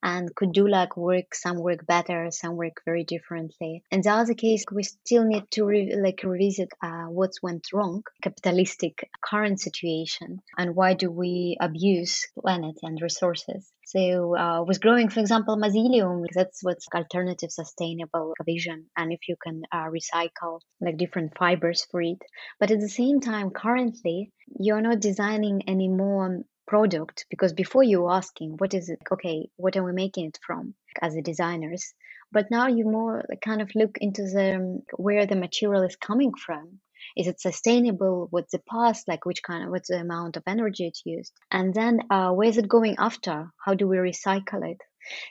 and 0.03 0.33
could 0.35 0.51
do 0.51 0.67
like 0.67 0.97
work 0.97 1.33
some 1.33 1.57
work 1.57 1.85
better 1.85 2.29
some 2.31 2.55
work 2.55 2.81
very 2.85 3.03
differently. 3.03 3.83
In 3.91 4.01
the 4.01 4.09
other 4.09 4.33
case 4.33 4.65
we 4.71 4.83
still 4.83 5.23
need 5.23 5.49
to 5.51 5.65
re- 5.65 5.95
like 5.95 6.21
revisit 6.23 6.69
uh, 6.81 7.05
what's 7.05 7.41
went 7.41 7.67
wrong 7.73 8.03
capitalistic 8.21 9.09
current 9.23 9.59
situation 9.59 10.41
and 10.57 10.75
why 10.75 10.93
do 10.93 11.11
we 11.11 11.57
abuse 11.59 12.27
planet 12.39 12.77
and 12.81 13.01
resources 13.01 13.71
so 13.91 14.37
uh, 14.37 14.63
with 14.63 14.79
growing 14.79 15.09
for 15.09 15.19
example 15.19 15.57
mycelium 15.57 16.25
that's 16.33 16.63
what's 16.63 16.87
alternative 16.95 17.51
sustainable 17.51 18.33
vision 18.45 18.85
and 18.95 19.11
if 19.11 19.27
you 19.27 19.35
can 19.43 19.63
uh, 19.73 19.87
recycle 19.97 20.61
like 20.79 20.95
different 20.95 21.37
fibers 21.37 21.85
for 21.91 22.01
it. 22.01 22.21
But 22.57 22.71
at 22.71 22.79
the 22.79 22.87
same 22.87 23.19
time 23.19 23.49
currently 23.49 24.31
you're 24.57 24.79
not 24.81 25.01
designing 25.01 25.63
any 25.67 25.89
more 25.89 26.39
product 26.67 27.25
because 27.29 27.51
before 27.51 27.83
you 27.83 28.03
were 28.03 28.13
asking 28.13 28.55
what 28.59 28.73
is 28.73 28.87
it? 28.89 28.99
Okay 29.11 29.49
what 29.57 29.75
are 29.75 29.83
we 29.83 29.91
making 29.91 30.27
it 30.27 30.39
from 30.45 30.73
as 31.01 31.13
the 31.15 31.21
designers? 31.21 31.93
But 32.31 32.49
now 32.49 32.67
you 32.67 32.85
more 32.85 33.25
kind 33.43 33.61
of 33.61 33.69
look 33.75 33.97
into 33.99 34.21
the 34.21 34.81
where 34.95 35.25
the 35.25 35.35
material 35.35 35.83
is 35.83 35.97
coming 35.97 36.31
from 36.33 36.79
is 37.17 37.27
it 37.27 37.41
sustainable 37.41 38.27
what's 38.29 38.51
the 38.51 38.61
past 38.69 39.07
like 39.07 39.25
which 39.25 39.43
kind 39.43 39.63
of 39.63 39.69
what's 39.69 39.89
the 39.89 39.99
amount 39.99 40.37
of 40.37 40.43
energy 40.47 40.87
it's 40.87 41.03
used? 41.05 41.33
And 41.49 41.73
then 41.73 42.01
uh, 42.09 42.31
where 42.31 42.49
is 42.49 42.57
it 42.57 42.67
going 42.67 42.95
after? 42.99 43.51
How 43.65 43.73
do 43.73 43.87
we 43.87 43.97
recycle 43.97 44.69
it? 44.69 44.81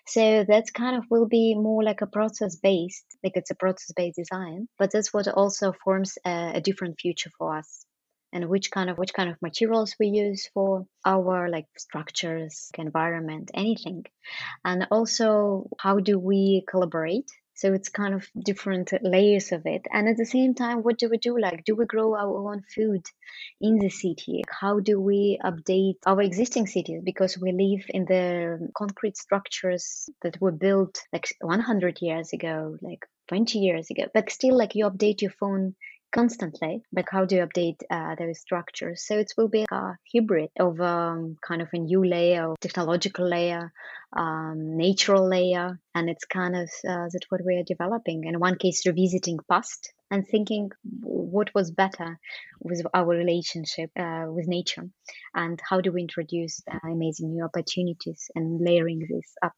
So 0.07 0.45
that's 0.47 0.71
kind 0.71 0.97
of 0.97 1.05
will 1.11 1.29
be 1.29 1.55
more 1.55 1.83
like 1.85 2.01
a 2.01 2.07
process 2.07 2.57
based 2.57 3.05
like 3.23 3.37
it's 3.37 3.51
a 3.51 3.55
process 3.55 3.93
based 3.95 4.17
design 4.17 4.69
but 4.79 4.91
that's 4.91 5.13
what 5.13 5.29
also 5.29 5.73
forms 5.85 6.19
a, 6.25 6.53
a 6.55 6.61
different 6.61 7.01
future 7.01 7.31
for 7.39 7.57
us. 7.57 7.87
And 8.33 8.49
which 8.49 8.71
kind 8.71 8.89
of 8.89 8.97
which 8.97 9.13
kind 9.13 9.29
of 9.29 9.43
materials 9.43 9.97
we 9.99 10.07
use 10.07 10.49
for 10.55 10.87
our 11.05 11.49
like 11.49 11.67
structures 11.77 12.71
environment 12.79 13.51
anything. 13.55 14.05
And 14.65 14.87
also 14.93 15.69
how 15.79 15.99
do 15.99 16.17
we 16.19 16.65
collaborate 16.69 17.29
so 17.61 17.75
it's 17.75 17.91
kind 17.91 18.15
of 18.15 18.27
different 18.43 18.91
layers 19.03 19.53
of 19.53 19.67
it. 19.67 19.83
And 19.93 20.09
at 20.09 20.17
the 20.17 20.25
same 20.25 20.55
time 20.55 20.79
what 20.79 20.99
do 20.99 21.11
we 21.11 21.19
do? 21.19 21.39
Like 21.39 21.63
do 21.67 21.77
we 21.77 21.85
grow 21.85 22.15
our 22.15 22.51
own 22.51 22.63
food 22.75 23.05
in 23.61 23.79
the 23.79 23.91
city? 23.91 24.43
How 24.49 24.81
do 24.81 24.99
we 24.99 25.39
update 25.45 25.99
our 26.07 26.23
existing 26.23 26.69
cities? 26.69 27.03
Because 27.05 27.37
we 27.37 27.53
live 27.53 27.85
in 27.91 28.07
the 28.07 28.71
concrete 28.75 29.19
structures 29.19 30.09
that 30.23 30.41
were 30.41 30.53
built 30.53 31.03
like 31.13 31.29
100 31.43 31.99
years 32.01 32.33
ago 32.33 32.79
like 32.81 33.05
20 33.29 33.59
years 33.59 33.91
ago. 33.91 34.05
But 34.15 34.31
still 34.31 34.57
like 34.57 34.75
you 34.75 34.87
update 34.89 35.21
your 35.21 35.33
phone 35.33 35.75
constantly 36.13 36.83
like 36.93 37.09
how 37.11 37.25
do 37.25 37.37
you 37.37 37.47
update 37.47 37.81
uh, 37.91 38.15
those 38.17 38.41
structures? 38.41 39.05
So 39.07 39.19
it 39.19 39.33
will 39.37 39.49
be 39.49 39.67
a 39.71 39.95
hybrid 40.13 40.51
of 40.59 40.81
um, 40.81 41.37
kind 41.47 41.63
of 41.63 41.69
a 41.73 41.79
new 41.79 42.05
layer 42.05 42.55
technological 42.61 43.29
layer 43.29 43.73
um, 44.17 44.77
natural 44.77 45.29
layer 45.29 45.79
and 45.95 46.11
it's 46.11 46.25
kind 46.25 46.57
of 46.57 46.69
uh, 46.89 47.07
that's 47.13 47.31
what 47.31 47.45
we 47.45 47.57
are 47.57 47.65
developing. 47.65 48.25
In 48.25 48.41
one 48.41 48.57
case 48.57 48.87
revisiting 48.87 49.39
past 49.49 49.93
and 50.11 50.27
thinking 50.27 50.71
what 51.03 51.55
was 51.55 51.71
better 51.71 52.19
with 52.61 52.83
our 52.93 53.07
relationship 53.07 53.91
uh, 53.99 54.27
with 54.29 54.49
nature. 54.49 54.89
And 55.35 55.61
how 55.69 55.81
do 55.81 55.93
we 55.93 56.03
introduce 56.03 56.61
uh, 56.71 56.79
amazing 56.85 57.33
new 57.33 57.45
opportunities 57.45 58.31
and 58.35 58.61
layering 58.61 59.07
this 59.09 59.35
up 59.43 59.55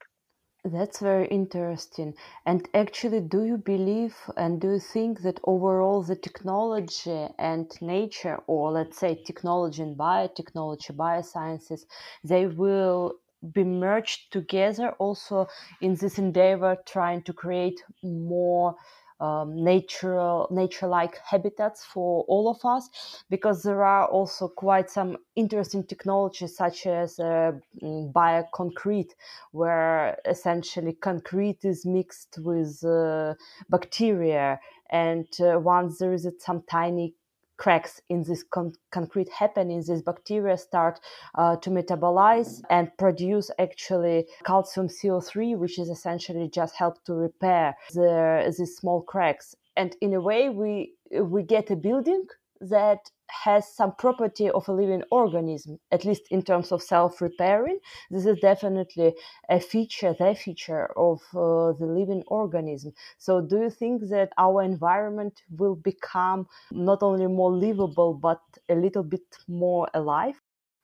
that's 0.65 1.01
very 1.01 1.27
interesting. 1.29 2.15
And 2.47 2.69
actually, 2.75 3.21
do 3.21 3.45
you 3.45 3.57
believe 3.59 4.17
and 4.37 4.61
do 4.61 4.73
you 4.73 4.79
think 4.79 5.23
that 5.23 5.41
overall 5.45 6.03
the 6.03 6.15
technology 6.17 7.29
and 7.39 7.71
nature, 7.81 8.39
or 8.47 8.71
let's 8.73 8.99
say 8.99 9.21
technology 9.27 9.83
and 9.83 9.97
biotechnology, 9.97 10.93
biosciences, 10.93 11.85
they 12.23 12.47
will 12.47 13.15
be 13.53 13.65
merged 13.65 14.33
together 14.33 14.91
also 15.01 15.49
in 15.81 15.97
this 15.97 16.17
endeavor 16.19 16.77
trying 16.87 17.23
to 17.25 17.33
create 17.33 17.83
more 18.03 18.77
um, 19.23 19.63
natural 19.63 20.49
nature 20.51 20.89
like 20.89 21.19
habitats 21.25 21.85
for 21.85 22.25
all 22.27 22.51
of 22.51 22.59
us 22.65 22.89
because 23.31 23.63
there 23.63 23.85
are 23.85 24.07
also 24.07 24.49
quite 24.49 24.91
some 24.91 25.17
interesting 25.37 25.85
technologies 25.85 26.57
such 26.57 26.87
as 26.87 27.21
uh, 27.21 27.53
mm, 27.81 28.13
bioconcrete 28.13 29.13
where 29.53 30.19
essentially 30.27 30.95
concrete 30.95 31.65
is 31.65 31.87
mixed 31.87 32.39
with 32.39 32.83
uh, 32.85 33.35
bacteria. 33.71 34.59
And 34.91 35.29
uh, 35.41 35.61
once 35.61 35.99
there 35.99 36.13
is 36.13 36.29
some 36.41 36.65
tiny 36.69 37.15
cracks 37.63 38.01
in 38.09 38.25
this 38.25 38.43
con- 38.43 38.75
concrete 38.91 39.31
happening, 39.31 39.79
these 39.87 40.03
bacteria 40.03 40.57
start 40.57 40.99
uh, 41.37 41.55
to 41.63 41.71
metabolize 41.71 42.61
and 42.71 42.91
produce 42.99 43.53
actually 43.61 44.27
calcium 44.45 44.89
CO3, 44.89 45.57
which 45.57 45.79
is 45.79 45.89
essentially 45.89 46.49
just 46.49 46.75
help 46.75 47.05
to 47.05 47.13
repair 47.15 47.77
the, 47.95 48.53
these 48.59 48.77
small 48.77 49.01
cracks. 49.01 49.55
And 49.77 49.95
in 50.01 50.13
a 50.13 50.21
way, 50.21 50.49
we 50.51 50.95
we 51.37 51.43
get 51.43 51.71
a 51.71 51.77
building 51.77 52.25
that 52.71 53.11
has 53.45 53.75
some 53.75 53.95
property 53.97 54.49
of 54.51 54.69
a 54.69 54.73
living 54.73 55.03
organism, 55.11 55.79
at 55.91 56.05
least 56.05 56.23
in 56.31 56.43
terms 56.43 56.71
of 56.71 56.83
self 56.83 57.21
repairing. 57.21 57.79
This 58.11 58.27
is 58.27 58.39
definitely 58.41 59.15
a 59.49 59.59
feature, 59.59 60.15
the 60.19 60.35
feature 60.35 60.87
of 60.97 61.21
uh, 61.35 61.73
the 61.73 61.87
living 61.87 62.23
organism. 62.27 62.93
So, 63.19 63.41
do 63.41 63.59
you 63.59 63.71
think 63.71 64.03
that 64.11 64.33
our 64.39 64.63
environment 64.63 65.43
will 65.51 65.75
become 65.75 66.47
not 66.71 67.03
only 67.03 67.27
more 67.27 67.53
livable, 67.53 68.15
but 68.15 68.41
a 68.69 68.75
little 68.75 69.03
bit 69.03 69.27
more 69.49 69.89
alive? 69.95 70.41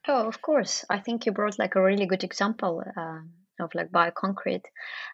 Oh, 0.09 0.27
of 0.27 0.41
course. 0.41 0.85
I 0.89 0.99
think 1.01 1.27
you 1.27 1.33
brought 1.33 1.59
like 1.59 1.75
a 1.75 1.83
really 1.83 2.07
good 2.07 2.25
example 2.25 2.83
uh, 2.97 3.21
of 3.61 3.75
like 3.75 3.93
bioconcrete. 3.93 4.65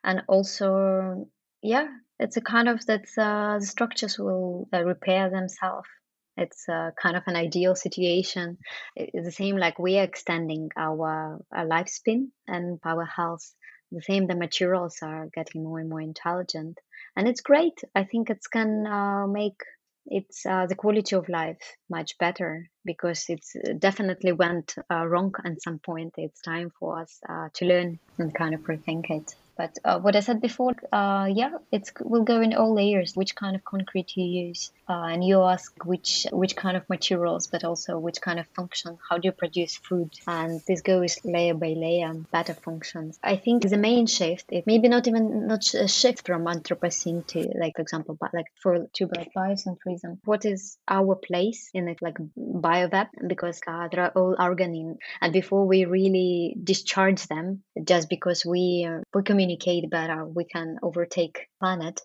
And 0.04 0.22
also, 0.28 1.28
yeah, 1.62 1.88
it's 2.20 2.36
a 2.36 2.40
kind 2.40 2.68
of 2.68 2.86
that 2.86 3.04
uh, 3.18 3.58
the 3.58 3.66
structures 3.66 4.18
will 4.18 4.68
uh, 4.72 4.84
repair 4.84 5.30
themselves 5.30 5.88
it's 6.36 6.64
kind 6.66 7.16
of 7.16 7.22
an 7.26 7.36
ideal 7.36 7.74
situation. 7.74 8.58
It's 8.96 9.26
the 9.26 9.32
same 9.32 9.56
like 9.56 9.78
we 9.78 9.98
are 9.98 10.04
extending 10.04 10.70
our, 10.76 11.40
our 11.52 11.66
lifespan 11.66 12.28
and 12.46 12.78
our 12.84 13.04
health. 13.04 13.54
The 13.92 14.02
same, 14.02 14.26
the 14.26 14.34
materials 14.34 14.98
are 15.02 15.28
getting 15.32 15.62
more 15.62 15.78
and 15.78 15.88
more 15.88 16.00
intelligent, 16.00 16.78
and 17.16 17.28
it's 17.28 17.42
great. 17.42 17.80
I 17.94 18.02
think 18.04 18.28
it's 18.28 18.48
can 18.48 18.86
uh, 18.86 19.26
make 19.28 19.60
it's 20.06 20.44
uh, 20.44 20.66
the 20.66 20.74
quality 20.74 21.16
of 21.16 21.28
life 21.28 21.76
much 21.88 22.18
better 22.18 22.68
because 22.84 23.24
it's 23.28 23.54
uh, 23.56 23.72
definitely 23.78 24.32
went 24.32 24.74
uh, 24.90 25.06
wrong 25.06 25.32
at 25.44 25.62
some 25.62 25.78
point. 25.78 26.14
It's 26.18 26.40
time 26.42 26.70
for 26.78 27.00
us 27.00 27.18
uh, 27.28 27.48
to 27.54 27.64
learn 27.64 27.98
and 28.18 28.34
kind 28.34 28.54
of 28.54 28.60
rethink 28.62 29.10
it. 29.10 29.34
But 29.56 29.78
uh, 29.84 30.00
what 30.00 30.16
I 30.16 30.20
said 30.20 30.40
before, 30.40 30.74
uh, 30.92 31.28
yeah, 31.32 31.52
it 31.70 31.90
will 32.00 32.24
go 32.24 32.40
in 32.40 32.54
all 32.54 32.74
layers. 32.74 33.14
Which 33.14 33.34
kind 33.36 33.54
of 33.54 33.64
concrete 33.64 34.16
you 34.16 34.24
use, 34.24 34.72
uh, 34.88 35.04
and 35.12 35.22
you 35.24 35.42
ask 35.42 35.72
which 35.84 36.26
which 36.32 36.56
kind 36.56 36.76
of 36.76 36.88
materials, 36.88 37.46
but 37.46 37.64
also 37.64 37.98
which 37.98 38.20
kind 38.20 38.38
of 38.40 38.46
function. 38.48 38.98
How 39.08 39.18
do 39.18 39.28
you 39.28 39.32
produce 39.32 39.76
food? 39.76 40.10
And 40.26 40.60
this 40.66 40.80
goes 40.80 41.18
layer 41.24 41.54
by 41.54 41.68
layer, 41.68 42.12
better 42.32 42.54
functions. 42.54 43.18
I 43.22 43.36
think 43.36 43.68
the 43.68 43.76
main 43.76 44.06
shift, 44.06 44.46
it 44.50 44.66
maybe 44.66 44.88
not 44.88 45.06
even 45.06 45.46
not 45.46 45.72
a 45.74 45.88
shift 45.88 46.26
from 46.26 46.44
Anthropocene 46.46 47.26
to, 47.28 47.48
like 47.58 47.76
for 47.76 47.82
example, 47.82 48.16
but 48.20 48.34
like 48.34 48.46
for 48.60 48.86
tubular 48.92 49.26
biocentrism. 49.36 50.18
What 50.24 50.44
is 50.44 50.78
our 50.88 51.14
place 51.14 51.70
in 51.72 51.88
it, 51.88 52.02
like 52.02 52.18
bioweb? 52.36 53.08
Because 53.26 53.60
uh, 53.66 53.88
there 53.88 54.02
are 54.04 54.12
all 54.16 54.36
organic, 54.38 54.98
and 55.20 55.32
before 55.32 55.66
we 55.66 55.84
really 55.84 56.56
discharge 56.62 57.26
them, 57.26 57.62
just 57.84 58.08
because 58.08 58.44
we 58.44 58.88
uh, 58.88 59.00
we 59.14 59.22
communicate 59.22 59.43
communicate 59.44 59.90
better, 59.90 60.24
we 60.24 60.44
can 60.44 60.78
overtake 60.82 61.48
planet, 61.60 62.00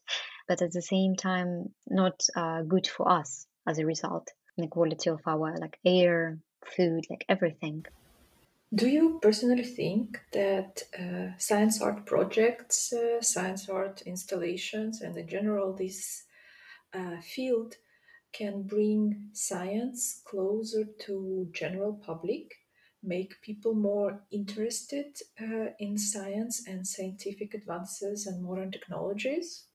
but 0.47 0.61
at 0.61 0.71
the 0.73 0.81
same 0.81 1.15
time, 1.15 1.69
not 1.87 2.21
uh, 2.35 2.61
good 2.63 2.85
for 2.87 3.09
us 3.09 3.47
as 3.67 3.79
a 3.79 3.85
result. 3.85 4.27
The 4.57 4.67
quality 4.67 5.09
of 5.09 5.21
our 5.25 5.55
like 5.57 5.77
air, 5.85 6.39
food, 6.75 7.05
like 7.09 7.23
everything. 7.29 7.85
Do 8.75 8.87
you 8.87 9.19
personally 9.21 9.63
think 9.63 10.19
that 10.33 10.83
uh, 10.99 11.37
science 11.37 11.81
art 11.81 12.05
projects, 12.05 12.91
uh, 12.91 13.21
science 13.21 13.69
art 13.69 14.03
installations, 14.05 15.01
and 15.01 15.15
in 15.17 15.27
general 15.27 15.73
this 15.73 16.25
uh, 16.93 17.21
field 17.21 17.75
can 18.33 18.63
bring 18.63 19.29
science 19.31 20.21
closer 20.25 20.83
to 21.05 21.47
general 21.53 21.93
public? 21.93 22.58
Make 23.01 23.41
people 23.41 23.73
more 23.73 24.21
interested 24.31 25.17
uh, 25.41 25.71
in 25.79 25.97
science 25.97 26.67
and 26.67 26.85
scientific 26.85 27.53
advances 27.53 28.27
and 28.27 28.43
modern 28.43 28.71
technologies? 28.71 29.68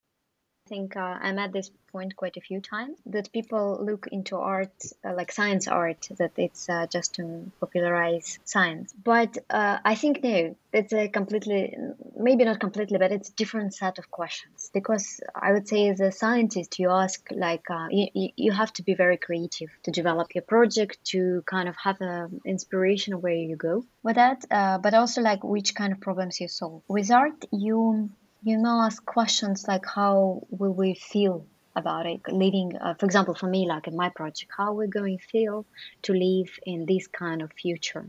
I 0.67 0.71
think 0.71 0.97
uh, 0.97 1.19
I'm 1.21 1.39
at 1.39 1.53
this 1.53 1.71
point 1.93 2.17
quite 2.17 2.39
a 2.39 2.41
few 2.41 2.59
times 2.59 2.97
that 3.05 3.31
people 3.33 3.85
look 3.85 4.07
into 4.11 4.39
art 4.39 4.73
uh, 5.05 5.13
like 5.13 5.31
science 5.31 5.69
art 5.69 6.09
that 6.17 6.33
it's 6.39 6.71
uh, 6.71 6.87
just 6.87 7.17
to 7.17 7.53
popularize 7.61 8.39
science. 8.47 8.95
But 9.05 9.37
uh, 9.51 9.77
i 9.85 9.95
think 9.95 10.23
no 10.25 10.57
it's 10.73 10.95
a 10.95 11.09
completely 11.09 11.77
maybe 12.17 12.45
not 12.47 12.61
completely 12.61 12.97
but 12.97 13.13
it's 13.13 13.29
a 13.29 13.35
different 13.35 13.75
set 13.75 13.99
of 13.99 14.11
questions. 14.11 14.71
Because 14.73 15.21
i 15.35 15.53
would 15.53 15.69
say 15.69 15.89
as 15.89 16.01
a 16.01 16.11
scientist 16.11 16.79
you 16.79 16.89
ask 16.89 17.21
like 17.31 17.67
uh, 17.71 17.89
you, 17.91 18.31
you 18.45 18.53
have 18.53 18.73
to 18.73 18.83
be 18.83 18.95
very 18.95 19.19
creative 19.19 19.71
to 19.83 19.91
develop 19.91 20.35
your 20.35 20.47
project 20.55 20.97
to 21.13 21.43
kind 21.45 21.69
of 21.69 21.77
have 21.77 22.01
an 22.01 22.41
inspiration 22.47 23.21
where 23.21 23.35
you 23.51 23.57
go 23.57 23.85
with 24.03 24.17
that 24.17 24.43
uh, 24.51 24.79
but 24.79 24.95
also 24.95 25.21
like 25.21 25.45
which 25.45 25.75
kind 25.75 25.93
of 25.93 26.01
problems 26.01 26.41
you 26.41 26.49
solve. 26.49 26.83
With 26.89 27.11
art 27.11 27.45
you 27.53 28.09
you 28.45 28.59
know 28.59 28.83
ask 28.83 29.05
questions 29.07 29.67
like 29.67 29.87
how 29.87 30.43
will 30.51 30.75
we 30.75 30.95
feel 30.95 31.47
about 31.75 32.05
it 32.07 32.21
living 32.29 32.77
uh, 32.77 32.95
for 32.95 33.07
example 33.07 33.35
for 33.35 33.49
me 33.49 33.67
like 33.67 33.89
in 33.89 33.97
my 33.97 34.11
project 34.11 34.53
how 34.57 34.75
we're 34.75 34.87
going 34.87 35.19
to 35.19 35.25
feel 35.25 35.65
to 36.03 36.13
live 36.13 36.51
in 36.65 36.85
this 36.87 37.07
kind 37.07 37.41
of 37.43 37.51
future? 37.53 38.07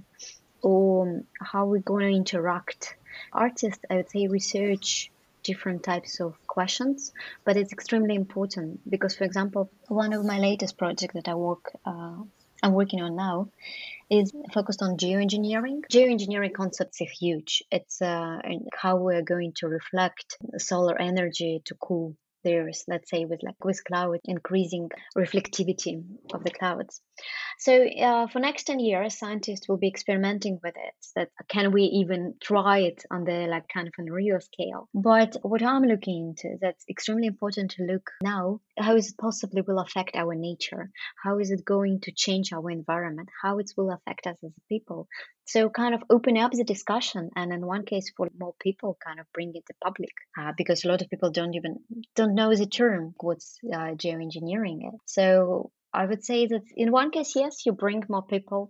Or 0.62 1.22
how 1.39 1.68
we're 1.68 1.89
going 1.94 2.10
to 2.10 2.18
interact? 2.18 2.96
Artists 3.32 3.86
i 3.89 3.96
would 3.96 4.10
say 4.10 4.27
research 4.27 5.10
different 5.44 5.84
types 5.84 6.20
of 6.20 6.36
questions 6.48 7.13
but 7.46 7.56
it's 7.56 7.72
extremely 7.72 8.15
important 8.15 8.70
because 8.89 9.15
for 9.15 9.24
example 9.24 9.70
one 9.88 10.12
of 10.12 10.25
my 10.25 10.39
latest 10.39 10.77
projects 10.77 11.13
that 11.13 11.30
i 11.30 11.36
work 11.36 11.72
uh, 11.86 12.18
i'm 12.66 12.74
working 12.74 13.02
on 13.02 13.16
now 13.16 13.48
is 14.10 14.32
focused 14.54 14.82
on 14.82 14.98
geoengineering. 14.98 15.82
Geoengineering 15.92 16.54
concepts 16.54 17.02
are 17.02 17.12
huge. 17.12 17.64
It's 17.72 18.02
uh, 18.02 18.40
how 18.74 18.98
we're 18.98 19.24
going 19.24 19.54
to 19.58 19.68
reflect 19.68 20.38
solar 20.58 21.00
energy 21.00 21.62
to 21.66 21.76
cool 21.76 22.16
layers, 22.46 22.84
let's 22.88 23.10
say 23.10 23.25
with 23.25 23.42
like 23.44 23.64
with 23.64 23.84
cloud 23.84 24.20
increasing 24.25 24.90
reflectivity 25.18 26.03
of 26.34 26.44
the 26.44 26.51
clouds. 26.51 27.01
So 27.60 27.86
uh, 27.88 28.27
for 28.27 28.40
next 28.40 28.66
10 28.66 28.79
years, 28.79 29.18
scientists 29.18 29.68
will 29.68 29.77
be 29.77 29.88
experimenting 29.88 30.60
with 30.64 30.75
it. 30.75 30.94
That 31.16 31.29
can 31.48 31.72
we 31.72 31.84
even 31.84 32.36
try 32.42 32.79
it 32.79 33.03
on 33.10 33.24
the 33.24 33.48
like 33.50 33.68
kind 33.74 33.88
of 33.88 33.94
on 33.98 34.05
real 34.05 34.40
scale? 34.42 34.90
But 34.94 35.38
what 35.42 35.64
I'm 35.64 35.84
looking 35.84 36.36
into 36.36 36.58
that's 36.62 36.86
extremely 36.90 37.27
important 37.27 37.72
to 37.72 37.84
look 37.84 38.12
now. 38.22 38.60
How 38.77 38.96
is 38.96 39.10
it 39.10 39.18
possibly 39.18 39.62
will 39.62 39.79
affect 39.79 40.16
our 40.16 40.36
nature? 40.36 40.92
How 41.24 41.40
is 41.40 41.50
it 41.51 41.64
going 41.64 42.01
to 42.01 42.12
change 42.12 42.51
our 42.51 42.70
environment? 42.70 43.29
How 43.42 43.60
it 43.60 43.72
will 43.77 43.92
affect 43.92 44.27
us 44.27 44.38
as 44.44 44.51
people? 44.70 45.08
So 45.48 45.70
kind 45.70 45.94
of 45.94 46.03
open 46.10 46.38
up 46.38 46.51
the 46.51 46.64
discussion, 46.64 47.29
and 47.36 47.53
in 47.53 47.66
one 47.66 47.86
case, 47.86 48.12
for 48.18 48.27
more 48.38 48.55
people, 48.60 48.98
kind 49.05 49.20
of 49.20 49.27
bring 49.31 49.51
it 49.53 49.64
to 49.68 49.74
public 49.84 50.10
uh, 50.40 50.53
because 50.58 50.84
a 50.84 50.88
lot 50.88 51.03
of 51.03 51.10
people 51.10 51.29
don't 51.29 51.53
even 51.53 51.79
don't 52.16 52.34
the 52.36 52.68
term 52.72 53.14
what's 53.20 53.58
uh, 53.74 53.96
geoengineering 53.96 54.94
is. 54.94 55.00
So 55.06 55.72
I 55.94 56.06
would 56.06 56.24
say 56.24 56.48
that 56.48 56.64
in 56.76 56.92
one 56.92 57.12
case, 57.12 57.34
yes, 57.36 57.66
you 57.66 57.72
bring 57.72 58.04
more 58.10 58.24
people. 58.24 58.68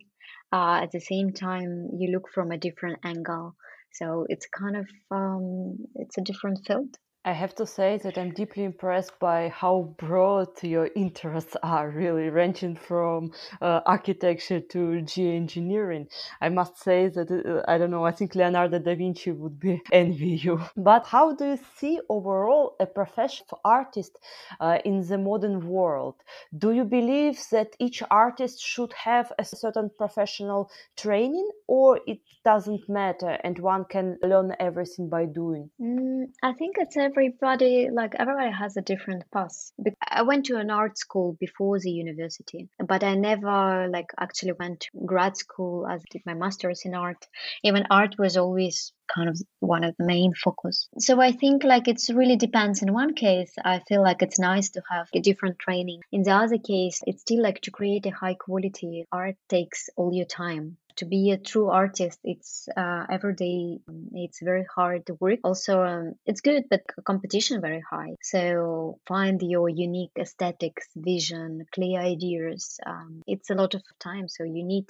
Uh, 0.52 0.82
at 0.84 0.92
the 0.92 1.00
same 1.00 1.34
time, 1.34 1.90
you 1.98 2.12
look 2.12 2.30
from 2.34 2.52
a 2.52 2.58
different 2.58 3.00
angle. 3.04 3.56
So 3.94 4.26
it's 4.30 4.48
kind 4.48 4.78
of 4.78 4.88
um, 5.12 5.78
it's 5.96 6.18
a 6.18 6.22
different 6.22 6.60
field. 6.66 6.96
I 7.28 7.32
have 7.32 7.56
to 7.56 7.66
say 7.66 7.98
that 8.04 8.20
I'm 8.20 8.30
deeply 8.30 8.66
impressed 8.66 9.18
by 9.18 9.50
how 9.50 9.96
broad 9.98 10.62
your 10.62 10.92
interests 10.96 11.58
are, 11.64 11.90
really, 11.90 12.30
ranging 12.30 12.76
from 12.76 13.32
uh, 13.60 13.82
architecture 13.88 14.60
to 14.60 14.78
geoengineering. 15.02 16.06
I 16.40 16.50
must 16.50 16.78
say 16.78 17.08
that, 17.08 17.32
uh, 17.32 17.64
I 17.68 17.80
don't 17.80 17.90
know, 17.90 18.06
I 18.06 18.12
think 18.12 18.36
Leonardo 18.36 18.78
da 18.78 18.94
Vinci 18.94 19.32
would 19.32 19.60
be 19.60 19.82
envy 19.92 20.40
you. 20.46 20.62
But 20.78 21.08
how 21.08 21.34
do 21.34 21.46
you 21.46 21.60
see 21.78 22.00
overall 22.10 22.76
a 22.80 22.86
professional 22.86 23.60
artist 23.66 24.20
uh, 24.60 24.78
in 24.86 25.02
the 25.08 25.18
modern 25.18 25.68
world? 25.68 26.18
Do 26.56 26.74
you 26.74 26.84
believe 26.84 27.40
that 27.50 27.76
each 27.80 28.04
artist 28.12 28.62
should 28.62 28.94
have 28.94 29.34
a 29.40 29.44
certain 29.44 29.90
professional 29.98 30.70
training 30.96 31.50
or 31.68 32.00
it 32.06 32.20
doesn't 32.44 32.88
matter 32.88 33.38
and 33.44 33.58
one 33.60 33.86
can 33.86 34.18
learn 34.22 34.54
everything 34.60 35.10
by 35.10 35.26
doing? 35.26 35.70
Mm, 35.82 36.26
I 36.44 36.54
think 36.54 36.76
it's 36.80 36.98
everybody 36.98 37.90
like 37.92 38.14
everybody 38.18 38.52
has 38.52 38.78
a 38.78 38.82
different 38.82 39.24
path. 39.32 39.72
I 40.08 40.22
went 40.24 40.46
to 40.48 40.58
an 40.58 40.70
art 40.70 40.98
school 40.98 41.36
before 41.40 41.80
the 41.80 41.92
university 41.92 42.70
but 42.88 43.04
i 43.04 43.16
never 43.16 43.88
like 43.90 44.12
actually 44.20 44.54
went 44.54 44.82
to 44.82 44.90
grad 45.06 45.38
school 45.38 45.88
as 45.88 46.04
did 46.12 46.22
my 46.26 46.34
master's 46.34 46.82
in 46.86 46.94
art. 46.94 47.28
Even 47.64 47.86
art 47.90 48.16
was 48.18 48.38
always 48.38 48.94
kind 49.14 49.30
of 49.30 49.40
one 49.60 49.84
of 49.84 49.96
the 49.98 50.06
main 50.06 50.34
focus. 50.34 50.88
So 51.00 51.20
i 51.22 51.32
think 51.32 51.64
like 51.64 51.88
it's 51.88 52.10
really 52.10 52.36
depends. 52.36 52.82
In 52.82 52.94
one 52.94 53.14
case 53.14 53.54
i 53.64 53.80
feel 53.88 54.04
like 54.04 54.22
it's 54.22 54.40
nice 54.40 54.70
to 54.72 54.82
have 54.92 55.08
a 55.14 55.20
different 55.20 55.60
training. 55.60 56.02
In 56.12 56.24
the 56.24 56.32
other 56.32 56.58
case 56.58 57.02
it's 57.08 57.22
still 57.22 57.42
like 57.42 57.62
to 57.62 57.72
create 57.72 58.06
a 58.06 58.12
high 58.12 58.36
quality 58.36 59.06
art 59.12 59.36
takes 59.50 59.90
all 59.96 60.14
your 60.14 60.26
time 60.26 60.78
to 60.98 61.06
be 61.06 61.32
a 61.32 61.38
true 61.38 61.70
artist 61.70 62.20
it's 62.24 62.68
uh, 62.76 63.06
every 63.10 63.36
day 63.36 63.80
it's 64.14 64.42
very 64.42 64.66
hard 64.76 65.06
to 65.06 65.14
work. 65.16 65.40
Also 65.44 65.82
um, 65.82 66.14
it's 66.26 66.42
good 66.42 66.64
but 66.70 66.82
competition 67.06 67.62
very 67.62 67.84
high. 67.90 68.16
So 68.22 69.00
find 69.08 69.42
your 69.42 69.70
unique 69.70 70.12
aesthetics 70.18 70.88
vision 70.96 71.66
clear 71.74 72.00
ideas 72.00 72.80
um, 72.86 73.22
it's 73.28 73.50
a 73.50 73.56
lot 73.56 73.74
of 73.76 73.84
time. 74.00 74.28
So 74.28 74.44
you 74.44 74.64
need 74.64 74.88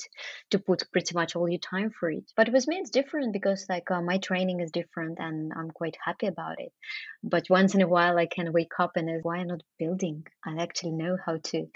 to 0.51 0.59
put 0.59 0.91
pretty 0.91 1.15
much 1.15 1.35
all 1.35 1.49
your 1.49 1.59
time 1.59 1.91
for 1.91 2.09
it. 2.11 2.31
But 2.35 2.51
with 2.51 2.67
me 2.67 2.77
it's 2.77 2.89
different 2.89 3.33
because 3.33 3.65
like 3.69 3.89
uh, 3.91 4.01
my 4.01 4.17
training 4.17 4.59
is 4.59 4.71
different 4.71 5.17
and 5.19 5.51
i'm 5.55 5.71
quite 5.71 5.97
happy 6.03 6.27
about 6.27 6.59
it. 6.59 6.71
But 7.23 7.49
once 7.49 7.75
in 7.75 7.81
a 7.81 7.87
while 7.87 8.17
i 8.17 8.27
can 8.27 8.53
wake 8.53 8.79
up 8.79 8.91
and 8.95 9.23
why 9.23 9.43
not 9.43 9.61
building? 9.79 10.25
I 10.45 10.61
actually 10.61 10.91
know 10.91 11.17
how 11.25 11.37
to. 11.37 11.67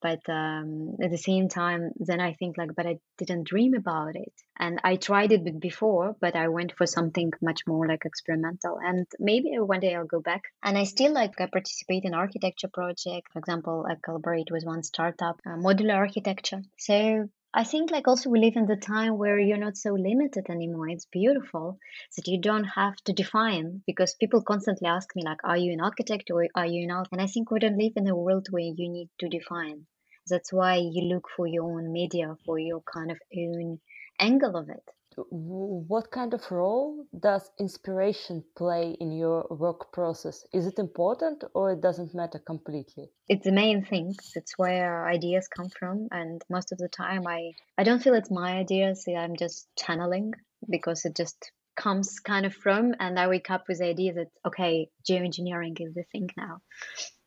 But 0.00 0.20
um, 0.28 0.96
at 1.02 1.10
the 1.10 1.18
same 1.18 1.48
time 1.48 1.90
then 1.96 2.20
i 2.20 2.32
think 2.34 2.56
like 2.56 2.74
but 2.74 2.86
i 2.86 2.98
didn't 3.18 3.48
dream 3.48 3.74
about 3.78 4.14
it 4.16 4.32
and 4.58 4.80
i 4.84 4.96
tried 4.96 5.32
it 5.32 5.60
before 5.60 6.14
but 6.20 6.36
i 6.36 6.48
went 6.48 6.72
for 6.76 6.86
something 6.86 7.32
much 7.40 7.60
more 7.66 7.86
like 7.88 8.04
experimental 8.04 8.78
and 8.82 9.06
maybe 9.18 9.50
one 9.58 9.80
day 9.80 9.94
i'll 9.94 10.14
go 10.16 10.20
back 10.20 10.42
and 10.62 10.76
i 10.76 10.84
still 10.84 11.12
like 11.12 11.40
i 11.40 11.46
participate 11.46 12.04
in 12.04 12.12
architecture 12.12 12.68
project 12.68 13.32
for 13.32 13.38
example 13.38 13.86
i 13.88 13.94
collaborate 14.04 14.50
with 14.50 14.64
one 14.64 14.82
startup 14.82 15.40
uh, 15.46 15.56
modular 15.66 15.96
architecture 15.96 16.62
so 16.76 17.28
I 17.54 17.64
think 17.64 17.90
like 17.90 18.06
also 18.06 18.28
we 18.28 18.40
live 18.40 18.56
in 18.56 18.66
the 18.66 18.76
time 18.76 19.16
where 19.16 19.38
you're 19.38 19.56
not 19.56 19.78
so 19.78 19.94
limited 19.94 20.50
anymore. 20.50 20.90
It's 20.90 21.06
beautiful 21.06 21.78
that 22.14 22.28
you 22.28 22.38
don't 22.40 22.64
have 22.64 22.96
to 23.06 23.14
define 23.14 23.82
because 23.86 24.14
people 24.14 24.42
constantly 24.42 24.86
ask 24.86 25.16
me 25.16 25.22
like, 25.24 25.42
are 25.44 25.56
you 25.56 25.72
an 25.72 25.80
architect 25.80 26.30
or 26.30 26.46
are 26.54 26.66
you 26.66 26.86
not? 26.86 27.08
And 27.10 27.22
I 27.22 27.26
think 27.26 27.50
we 27.50 27.58
don't 27.58 27.78
live 27.78 27.94
in 27.96 28.06
a 28.06 28.14
world 28.14 28.48
where 28.50 28.62
you 28.62 28.90
need 28.90 29.08
to 29.20 29.30
define. 29.30 29.86
That's 30.28 30.52
why 30.52 30.76
you 30.76 31.02
look 31.12 31.28
for 31.36 31.46
your 31.46 31.64
own 31.64 31.92
media, 31.92 32.36
for 32.44 32.58
your 32.58 32.82
kind 32.82 33.10
of 33.10 33.18
own 33.36 33.80
angle 34.20 34.56
of 34.56 34.68
it. 34.68 34.84
what 35.30 36.10
kind 36.10 36.32
of 36.34 36.50
role 36.50 37.04
does 37.18 37.50
inspiration 37.58 38.44
play 38.56 38.96
in 39.00 39.10
your 39.12 39.46
work 39.50 39.92
process? 39.92 40.46
Is 40.52 40.66
it 40.66 40.78
important 40.78 41.44
or 41.54 41.72
it 41.72 41.80
doesn't 41.80 42.14
matter 42.14 42.38
completely? 42.38 43.10
It's 43.28 43.44
the 43.44 43.52
main 43.52 43.84
thing. 43.84 44.14
It's 44.36 44.56
where 44.56 45.08
ideas 45.08 45.48
come 45.48 45.70
from, 45.70 46.08
and 46.12 46.42
most 46.48 46.72
of 46.72 46.78
the 46.78 46.88
time, 46.88 47.26
I 47.26 47.52
I 47.76 47.82
don't 47.84 48.02
feel 48.02 48.14
it's 48.14 48.30
my 48.30 48.58
ideas. 48.58 49.06
I'm 49.08 49.36
just 49.36 49.68
channeling 49.76 50.34
because 50.68 51.04
it 51.04 51.16
just 51.16 51.50
comes 51.76 52.20
kind 52.20 52.46
of 52.46 52.54
from, 52.54 52.94
and 53.00 53.18
I 53.18 53.28
wake 53.28 53.50
up 53.50 53.64
with 53.68 53.78
the 53.78 53.86
idea 53.86 54.12
that 54.14 54.30
okay, 54.46 54.88
geoengineering 55.08 55.76
is 55.80 55.94
the 55.94 56.04
thing 56.12 56.28
now 56.36 56.60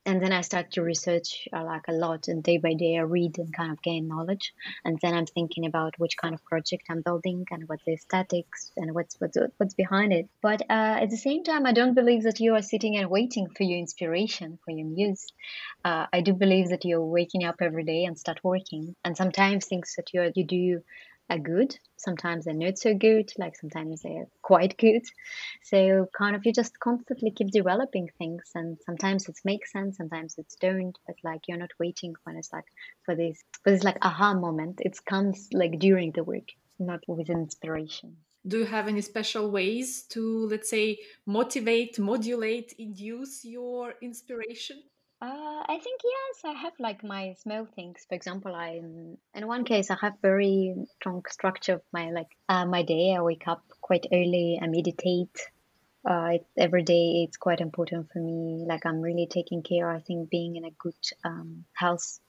and 0.05 0.21
then 0.21 0.31
I 0.31 0.41
start 0.41 0.71
to 0.71 0.81
research 0.81 1.47
uh, 1.53 1.63
like 1.63 1.87
a 1.87 1.93
lot, 1.93 2.27
and 2.27 2.43
day 2.43 2.57
by 2.57 2.73
day 2.73 2.97
I 2.97 3.01
read 3.01 3.37
and 3.37 3.53
kind 3.53 3.71
of 3.71 3.81
gain 3.81 4.07
knowledge. 4.07 4.53
And 4.83 4.97
then 5.01 5.13
I'm 5.13 5.27
thinking 5.27 5.65
about 5.65 5.99
which 5.99 6.17
kind 6.17 6.33
of 6.33 6.43
project 6.45 6.83
I'm 6.89 7.01
building 7.01 7.45
and 7.51 7.67
what 7.69 7.79
the 7.85 7.93
aesthetics 7.93 8.71
and 8.77 8.93
what's 8.95 9.15
what's 9.19 9.37
what's 9.57 9.75
behind 9.75 10.13
it. 10.13 10.27
But 10.41 10.61
uh, 10.63 10.97
at 11.03 11.09
the 11.09 11.17
same 11.17 11.43
time, 11.43 11.65
I 11.65 11.73
don't 11.73 11.93
believe 11.93 12.23
that 12.23 12.39
you 12.39 12.55
are 12.55 12.61
sitting 12.61 12.97
and 12.97 13.09
waiting 13.09 13.47
for 13.49 13.63
your 13.63 13.77
inspiration, 13.77 14.57
for 14.65 14.71
your 14.71 14.87
muse. 14.87 15.27
Uh, 15.85 16.07
I 16.11 16.21
do 16.21 16.33
believe 16.33 16.69
that 16.69 16.85
you're 16.85 17.05
waking 17.05 17.43
up 17.43 17.57
every 17.61 17.83
day 17.83 18.05
and 18.05 18.17
start 18.17 18.43
working. 18.43 18.95
And 19.05 19.15
sometimes 19.15 19.65
things 19.65 19.93
that 19.97 20.13
you 20.13 20.31
you 20.35 20.45
do 20.45 20.81
are 21.29 21.39
good. 21.39 21.77
Sometimes 21.97 22.45
they're 22.45 22.53
not 22.53 22.77
so 22.77 22.93
good, 22.93 23.31
like 23.37 23.55
sometimes 23.55 24.01
they're 24.01 24.27
quite 24.41 24.77
good. 24.77 25.03
So 25.63 26.07
kind 26.17 26.35
of 26.35 26.45
you 26.45 26.53
just 26.53 26.79
constantly 26.79 27.31
keep 27.31 27.51
developing 27.51 28.09
things 28.17 28.43
and 28.55 28.77
sometimes 28.85 29.29
it 29.29 29.37
makes 29.45 29.71
sense, 29.71 29.97
sometimes 29.97 30.35
it 30.37 30.53
don't, 30.59 30.97
but 31.07 31.15
like 31.23 31.41
you're 31.47 31.57
not 31.57 31.71
waiting 31.79 32.13
when 32.23 32.37
it's 32.37 32.51
like 32.51 32.65
for 33.05 33.15
this 33.15 33.41
for 33.63 33.71
this 33.71 33.83
like 33.83 33.97
aha 34.01 34.33
moment. 34.33 34.81
It 34.81 34.97
comes 35.05 35.47
like 35.53 35.79
during 35.79 36.11
the 36.11 36.23
work, 36.23 36.49
not 36.79 37.01
with 37.07 37.29
inspiration. 37.29 38.17
Do 38.47 38.59
you 38.59 38.65
have 38.65 38.87
any 38.87 39.01
special 39.01 39.51
ways 39.51 40.03
to 40.09 40.47
let's 40.47 40.69
say 40.69 40.97
motivate, 41.25 41.99
modulate, 41.99 42.73
induce 42.79 43.45
your 43.45 43.93
inspiration? 44.01 44.81
Uh, 45.21 45.61
I 45.69 45.77
think 45.83 46.01
yes, 46.03 46.41
I 46.43 46.59
have 46.59 46.73
like 46.79 47.03
my 47.03 47.35
small 47.43 47.67
things. 47.75 48.03
For 48.09 48.15
example, 48.15 48.55
I 48.55 48.81
in 49.35 49.47
one 49.47 49.65
case 49.65 49.91
I 49.91 49.97
have 50.01 50.13
very 50.21 50.73
strong 50.95 51.23
structure 51.29 51.75
of 51.75 51.83
my 51.93 52.09
like 52.09 52.29
uh, 52.49 52.65
my 52.65 52.81
day. 52.81 53.13
I 53.15 53.21
wake 53.21 53.47
up 53.47 53.63
quite 53.81 54.07
early. 54.11 54.59
I 54.61 54.65
meditate. 54.65 55.37
Uh, 56.09 56.29
it, 56.33 56.47
every 56.57 56.81
day 56.81 57.27
it's 57.27 57.37
quite 57.37 57.61
important 57.61 58.07
for 58.11 58.17
me. 58.17 58.65
Like 58.67 58.83
I'm 58.87 58.99
really 59.01 59.27
taking 59.29 59.61
care. 59.61 59.91
I 59.91 59.99
think 59.99 60.31
being 60.31 60.55
in 60.55 60.65
a 60.65 60.71
good 60.79 61.03
um, 61.23 61.65
health, 61.75 62.19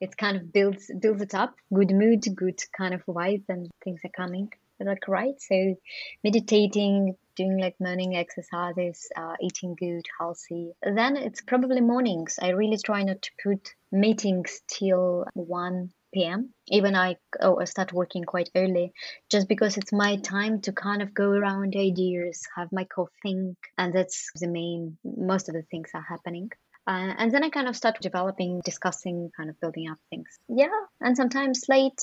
it 0.00 0.16
kind 0.16 0.36
of 0.36 0.52
builds 0.52 0.90
builds 1.00 1.22
it 1.22 1.36
up. 1.36 1.54
Good 1.72 1.92
mood, 1.92 2.24
good 2.34 2.58
kind 2.76 2.94
of 2.94 3.06
vibe, 3.06 3.44
and 3.48 3.70
things 3.84 4.00
are 4.04 4.16
coming 4.16 4.50
like 4.80 5.06
right. 5.08 5.40
So 5.40 5.76
meditating, 6.22 7.14
doing 7.36 7.58
like 7.58 7.76
morning 7.80 8.16
exercises, 8.16 9.08
uh, 9.16 9.34
eating 9.40 9.76
good, 9.78 10.04
healthy. 10.18 10.72
Then 10.82 11.16
it's 11.16 11.40
probably 11.40 11.80
mornings. 11.80 12.38
I 12.40 12.50
really 12.50 12.78
try 12.78 13.02
not 13.02 13.22
to 13.22 13.30
put 13.42 13.74
meetings 13.92 14.60
till 14.68 15.26
1 15.34 15.90
p.m. 16.12 16.54
Even 16.68 16.94
I, 16.96 17.16
oh, 17.40 17.60
I 17.60 17.64
start 17.64 17.92
working 17.92 18.24
quite 18.24 18.50
early 18.54 18.92
just 19.30 19.48
because 19.48 19.76
it's 19.76 19.92
my 19.92 20.16
time 20.16 20.60
to 20.62 20.72
kind 20.72 21.02
of 21.02 21.12
go 21.14 21.30
around 21.30 21.74
ideas, 21.76 22.42
have 22.56 22.68
my 22.72 22.84
co-think, 22.84 23.56
and 23.76 23.92
that's 23.92 24.30
the 24.40 24.48
main, 24.48 24.96
most 25.04 25.48
of 25.48 25.54
the 25.54 25.62
things 25.62 25.90
are 25.94 26.06
happening. 26.08 26.50
Uh, 26.86 27.14
and 27.16 27.32
then 27.32 27.42
I 27.42 27.48
kind 27.48 27.66
of 27.66 27.76
start 27.76 27.98
developing, 28.00 28.60
discussing, 28.64 29.30
kind 29.36 29.48
of 29.48 29.58
building 29.58 29.88
up 29.90 29.98
things. 30.10 30.38
Yeah, 30.48 30.68
and 31.00 31.16
sometimes 31.16 31.64
late 31.68 32.00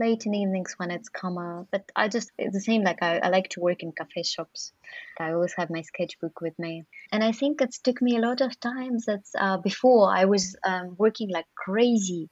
late 0.00 0.26
in 0.26 0.32
the 0.32 0.38
evenings 0.38 0.74
when 0.76 0.90
it's 0.90 1.08
calmer. 1.08 1.66
But 1.70 1.90
I 1.94 2.08
just, 2.08 2.30
it's 2.38 2.54
the 2.54 2.60
same, 2.60 2.82
like 2.82 3.02
I, 3.02 3.18
I 3.18 3.28
like 3.28 3.48
to 3.50 3.60
work 3.60 3.82
in 3.82 3.92
cafe 3.92 4.22
shops. 4.22 4.72
I 5.18 5.32
always 5.32 5.54
have 5.56 5.70
my 5.70 5.82
sketchbook 5.82 6.40
with 6.40 6.58
me. 6.58 6.84
And 7.12 7.22
I 7.22 7.32
think 7.32 7.60
it 7.60 7.74
took 7.82 8.00
me 8.00 8.16
a 8.16 8.20
lot 8.20 8.40
of 8.40 8.58
times 8.60 9.06
that 9.06 9.24
uh, 9.38 9.58
before 9.58 10.10
I 10.10 10.24
was 10.26 10.56
um, 10.64 10.94
working 10.98 11.30
like 11.30 11.46
crazy. 11.56 12.30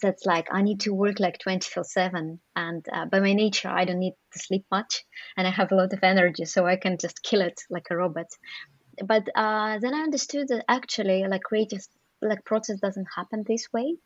That's 0.00 0.24
like 0.24 0.46
I 0.52 0.62
need 0.62 0.80
to 0.80 0.94
work 0.94 1.18
like 1.18 1.40
24 1.40 1.82
7. 1.82 2.38
And 2.54 2.86
uh, 2.92 3.06
by 3.06 3.18
my 3.18 3.32
nature, 3.32 3.68
I 3.68 3.84
don't 3.84 3.98
need 3.98 4.14
to 4.32 4.38
sleep 4.38 4.64
much. 4.70 5.04
And 5.36 5.48
I 5.48 5.50
have 5.50 5.72
a 5.72 5.74
lot 5.74 5.92
of 5.92 5.98
energy, 6.04 6.44
so 6.44 6.64
I 6.64 6.76
can 6.76 6.96
just 6.96 7.24
kill 7.24 7.40
it 7.40 7.60
like 7.70 7.88
a 7.90 7.96
robot. 7.96 8.28
But 9.04 9.26
uh, 9.34 9.80
then 9.80 9.92
I 9.92 10.02
understood 10.02 10.46
that 10.48 10.64
actually, 10.68 11.26
like 11.26 11.42
creative 11.42 11.84
like 12.22 12.44
process 12.44 12.78
doesn't 12.78 13.08
happen 13.16 13.44
this 13.48 13.66
way 13.72 13.96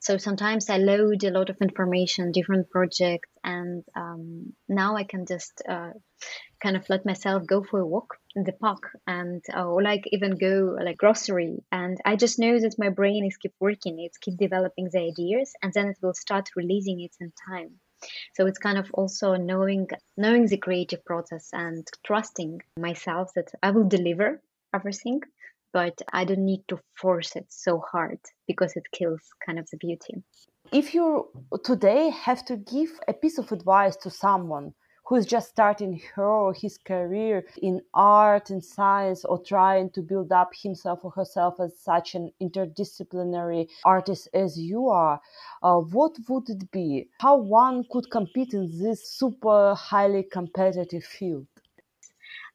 so 0.00 0.16
sometimes 0.16 0.70
I 0.70 0.78
load 0.78 1.22
a 1.24 1.30
lot 1.30 1.50
of 1.50 1.58
information, 1.60 2.32
different 2.32 2.70
projects, 2.70 3.28
and 3.44 3.84
um, 3.94 4.54
now 4.66 4.96
I 4.96 5.04
can 5.04 5.26
just 5.26 5.62
uh, 5.68 5.90
kind 6.62 6.74
of 6.76 6.88
let 6.88 7.04
myself 7.04 7.46
go 7.46 7.62
for 7.62 7.80
a 7.80 7.86
walk 7.86 8.16
in 8.34 8.44
the 8.44 8.52
park 8.52 8.96
and 9.06 9.44
uh, 9.54 9.64
or 9.64 9.82
like 9.82 10.04
even 10.06 10.38
go 10.38 10.78
like 10.82 10.96
grocery. 10.96 11.58
And 11.70 11.98
I 12.04 12.16
just 12.16 12.38
know 12.38 12.58
that 12.58 12.78
my 12.78 12.88
brain 12.88 13.26
is 13.26 13.36
keep 13.36 13.52
working, 13.60 14.00
it's 14.00 14.16
keep 14.16 14.38
developing 14.38 14.88
the 14.90 15.00
ideas, 15.00 15.52
and 15.62 15.70
then 15.74 15.88
it 15.88 15.98
will 16.00 16.14
start 16.14 16.48
releasing 16.56 17.00
it 17.02 17.14
in 17.20 17.30
time. 17.48 17.78
So 18.34 18.46
it's 18.46 18.58
kind 18.58 18.78
of 18.78 18.90
also 18.94 19.34
knowing 19.34 19.86
knowing 20.16 20.46
the 20.46 20.56
creative 20.56 21.04
process 21.04 21.50
and 21.52 21.86
trusting 22.06 22.62
myself 22.78 23.32
that 23.34 23.52
I 23.62 23.70
will 23.72 23.86
deliver 23.86 24.40
everything 24.74 25.20
but 25.72 26.00
I 26.12 26.24
don't 26.24 26.44
need 26.44 26.64
to 26.68 26.78
force 27.00 27.36
it 27.36 27.46
so 27.48 27.82
hard 27.92 28.18
because 28.46 28.74
it 28.76 28.84
kills 28.92 29.22
kind 29.44 29.58
of 29.58 29.68
the 29.70 29.76
beauty. 29.76 30.22
If 30.72 30.94
you 30.94 31.28
today 31.64 32.10
have 32.10 32.44
to 32.46 32.56
give 32.56 32.90
a 33.08 33.12
piece 33.12 33.38
of 33.38 33.52
advice 33.52 33.96
to 33.96 34.10
someone 34.10 34.74
who 35.06 35.16
is 35.16 35.26
just 35.26 35.48
starting 35.48 36.00
her 36.14 36.24
or 36.24 36.54
his 36.54 36.78
career 36.78 37.44
in 37.60 37.80
art 37.92 38.50
and 38.50 38.64
science 38.64 39.24
or 39.24 39.42
trying 39.42 39.90
to 39.90 40.02
build 40.02 40.30
up 40.30 40.50
himself 40.54 41.00
or 41.02 41.10
herself 41.10 41.58
as 41.58 41.76
such 41.80 42.14
an 42.14 42.30
interdisciplinary 42.40 43.66
artist 43.84 44.28
as 44.32 44.56
you 44.56 44.88
are, 44.88 45.20
uh, 45.64 45.78
what 45.78 46.12
would 46.28 46.48
it 46.48 46.70
be? 46.70 47.08
How 47.20 47.36
one 47.36 47.84
could 47.90 48.08
compete 48.08 48.54
in 48.54 48.70
this 48.80 49.10
super 49.18 49.74
highly 49.74 50.22
competitive 50.22 51.02
field? 51.02 51.48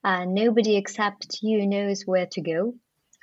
Uh, 0.02 0.24
nobody 0.24 0.76
except 0.76 1.42
you 1.42 1.66
knows 1.66 2.04
where 2.06 2.26
to 2.26 2.40
go 2.40 2.72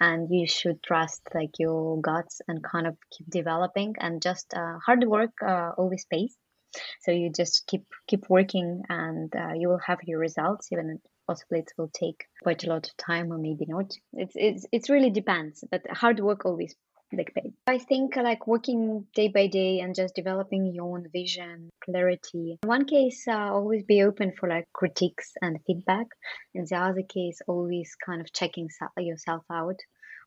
and 0.04 0.28
you 0.30 0.46
should 0.48 0.84
trust 0.84 1.22
like 1.34 1.60
your 1.60 2.02
guts 2.02 2.42
and 2.48 2.64
kind 2.64 2.88
of 2.88 2.96
keep 3.12 3.28
developing 3.30 3.96
and 4.00 4.22
just 4.22 4.54
uh, 4.54 4.78
hard 4.86 5.04
work 5.16 5.32
uh, 5.42 5.72
always 5.78 6.06
pays. 6.12 6.36
So 7.02 7.12
you 7.12 7.32
just 7.32 7.66
keep 7.68 7.86
keep 8.08 8.30
working 8.30 8.82
and 8.90 9.34
uh, 9.36 9.54
you 9.56 9.70
will 9.70 9.84
have 9.86 10.00
your 10.04 10.20
results 10.20 10.70
even 10.72 11.00
possibly 11.28 11.60
it 11.60 11.72
will 11.78 11.92
take 11.94 12.26
quite 12.42 12.64
a 12.64 12.70
lot 12.70 12.88
of 12.88 12.98
time 12.98 13.32
or 13.32 13.38
maybe 13.38 13.66
not. 13.68 13.92
It's 14.14 14.36
it's 14.36 14.66
it 14.72 14.90
really 14.90 15.12
depends 15.12 15.64
but 15.72 15.82
hard 16.02 16.20
work 16.20 16.46
always 16.46 16.76
like 17.18 17.34
paid 17.36 17.54
i 17.68 17.78
think 17.78 18.16
like 18.16 18.48
working 18.48 19.06
day 19.14 19.28
by 19.28 19.46
day 19.48 19.80
and 19.80 19.96
just 19.96 20.16
developing 20.16 20.72
your 20.74 20.86
own 20.86 21.06
vision 21.14 21.70
clarity. 21.86 22.58
In 22.64 22.68
one 22.68 22.86
case 22.86 23.26
uh, 23.28 23.54
always 23.58 23.84
be 23.84 24.04
open 24.04 24.32
for 24.40 24.50
like 24.50 24.66
critiques 24.74 25.32
and 25.42 25.60
feedback 25.68 26.08
in 26.54 26.66
the 26.70 26.76
other 26.76 27.04
case 27.08 27.40
always 27.48 27.96
kind 28.06 28.22
of 28.22 28.34
checking 28.34 28.68
yourself 28.98 29.44
out 29.52 29.80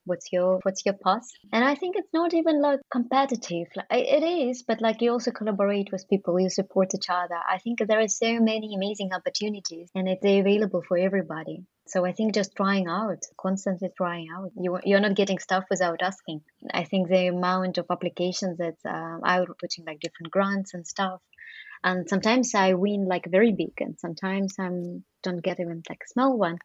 what's 0.07 0.33
your 0.33 0.61
what's 0.63 0.85
your 0.87 0.95
path 0.95 1.29
and 1.53 1.65
i 1.65 1.75
think 1.75 1.97
it's 1.97 2.13
not 2.13 2.33
even 2.33 2.63
like 2.63 2.81
competitive 2.91 3.67
like, 3.77 3.87
it 3.91 4.23
is 4.23 4.63
but 4.63 4.81
like 4.81 5.03
you 5.03 5.11
also 5.13 5.31
collaborate 5.31 5.91
with 5.93 6.09
people 6.09 6.39
you 6.41 6.51
support 6.51 6.95
each 6.95 7.11
other. 7.11 7.39
I 7.49 7.59
think 7.59 7.79
there 7.81 8.01
are 8.01 8.09
so 8.09 8.41
many 8.41 8.75
amazing 8.75 9.11
opportunities 9.13 9.91
and 9.95 10.09
it's 10.09 10.25
available 10.25 10.83
for 10.87 10.97
everybody. 10.97 11.65
So 11.87 12.05
i 12.05 12.13
think 12.13 12.35
just 12.35 12.57
trying 12.57 12.89
out 12.89 13.23
constantly 13.41 13.91
trying 13.97 14.29
out 14.35 14.51
you, 14.57 14.79
you're 14.85 15.01
not 15.01 15.15
getting 15.15 15.39
stuff 15.39 15.65
without 15.71 16.03
asking. 16.03 16.41
I 16.73 16.85
think 16.85 17.09
the 17.09 17.27
amount 17.29 17.79
of 17.79 17.87
applications 17.91 18.59
that 18.59 18.79
um, 18.85 19.21
i 19.25 19.41
was 19.41 19.49
putting 19.61 19.85
like 19.85 20.01
different 20.01 20.33
grants 20.33 20.75
and 20.75 20.87
stuff 20.87 21.21
and 21.85 22.09
sometimes 22.09 22.55
i 22.55 22.75
win 22.75 23.07
like 23.07 23.27
very 23.31 23.53
big 23.53 23.75
and 23.81 23.99
sometimes 23.99 24.57
i 24.59 24.69
don't 25.23 25.43
get 25.43 25.61
even 25.61 25.83
like 25.89 26.03
small 26.07 26.37
one 26.37 26.59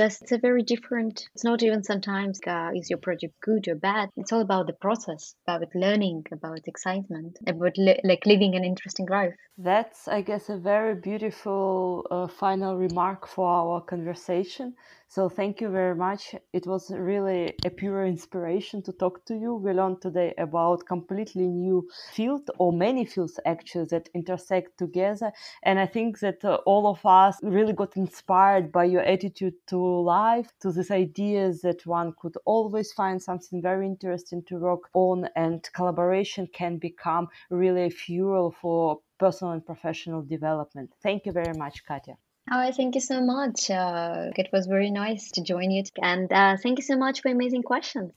just 0.00 0.22
it's 0.22 0.32
a 0.32 0.38
very 0.48 0.62
different 0.62 1.14
it's 1.34 1.44
not 1.50 1.62
even 1.62 1.82
sometimes 1.82 2.38
uh, 2.46 2.70
is 2.78 2.90
your 2.90 2.98
project 3.08 3.34
good 3.48 3.66
or 3.68 3.74
bad. 3.74 4.10
It's 4.16 4.32
all 4.32 4.42
about 4.48 4.66
the 4.66 4.78
process 4.86 5.34
about 5.48 5.74
learning 5.74 6.18
about 6.38 6.68
excitement 6.72 7.32
about 7.46 7.74
li- 7.86 8.00
like 8.10 8.24
living 8.26 8.54
an 8.54 8.64
interesting 8.72 9.06
life. 9.18 9.34
That's 9.58 10.00
i 10.18 10.20
guess 10.28 10.44
a 10.50 10.58
very 10.72 10.94
beautiful 11.10 12.06
uh, 12.10 12.28
final 12.42 12.72
remark 12.86 13.26
for 13.34 13.48
our 13.60 13.80
conversation 13.92 14.74
so 15.08 15.28
thank 15.28 15.60
you 15.60 15.68
very 15.70 15.94
much. 15.94 16.34
It 16.52 16.66
was 16.66 16.90
really 16.90 17.54
a 17.64 17.70
pure 17.70 18.04
inspiration 18.06 18.82
to 18.82 18.92
talk 18.92 19.24
to 19.26 19.34
you. 19.34 19.54
We 19.54 19.72
learned 19.72 20.02
today 20.02 20.34
about 20.36 20.84
completely 20.86 21.46
new 21.46 21.88
field 22.12 22.50
or 22.58 22.72
many 22.72 23.04
fields 23.04 23.38
actually 23.46 23.86
that 23.86 24.08
intersect 24.14 24.78
together. 24.78 25.32
And 25.62 25.78
I 25.78 25.86
think 25.86 26.18
that 26.20 26.44
uh, 26.44 26.56
all 26.66 26.86
of 26.88 27.06
us 27.06 27.38
really 27.42 27.72
got 27.72 27.96
inspired 27.96 28.72
by 28.72 28.84
your 28.84 29.02
attitude 29.02 29.54
to 29.68 29.78
life, 29.78 30.52
to 30.60 30.72
this 30.72 30.90
idea 30.90 31.52
that 31.62 31.86
one 31.86 32.12
could 32.20 32.36
always 32.44 32.92
find 32.92 33.22
something 33.22 33.62
very 33.62 33.86
interesting 33.86 34.42
to 34.48 34.56
work 34.56 34.90
on 34.92 35.28
and 35.36 35.66
collaboration 35.72 36.48
can 36.52 36.78
become 36.78 37.28
really 37.48 37.84
a 37.86 37.90
fuel 37.90 38.54
for 38.60 39.00
personal 39.18 39.52
and 39.52 39.64
professional 39.64 40.22
development. 40.22 40.90
Thank 41.02 41.26
you 41.26 41.32
very 41.32 41.54
much, 41.54 41.84
Katya. 41.86 42.16
Oh, 42.48 42.70
thank 42.70 42.94
you 42.94 43.00
so 43.00 43.20
much. 43.20 43.70
Uh, 43.70 44.30
it 44.36 44.48
was 44.52 44.66
very 44.66 44.90
nice 44.90 45.32
to 45.32 45.42
join 45.42 45.70
you. 45.72 45.82
And 46.00 46.32
uh, 46.32 46.56
thank 46.56 46.78
you 46.78 46.84
so 46.84 46.96
much 46.96 47.20
for 47.20 47.28
amazing 47.28 47.64
questions. 47.64 48.12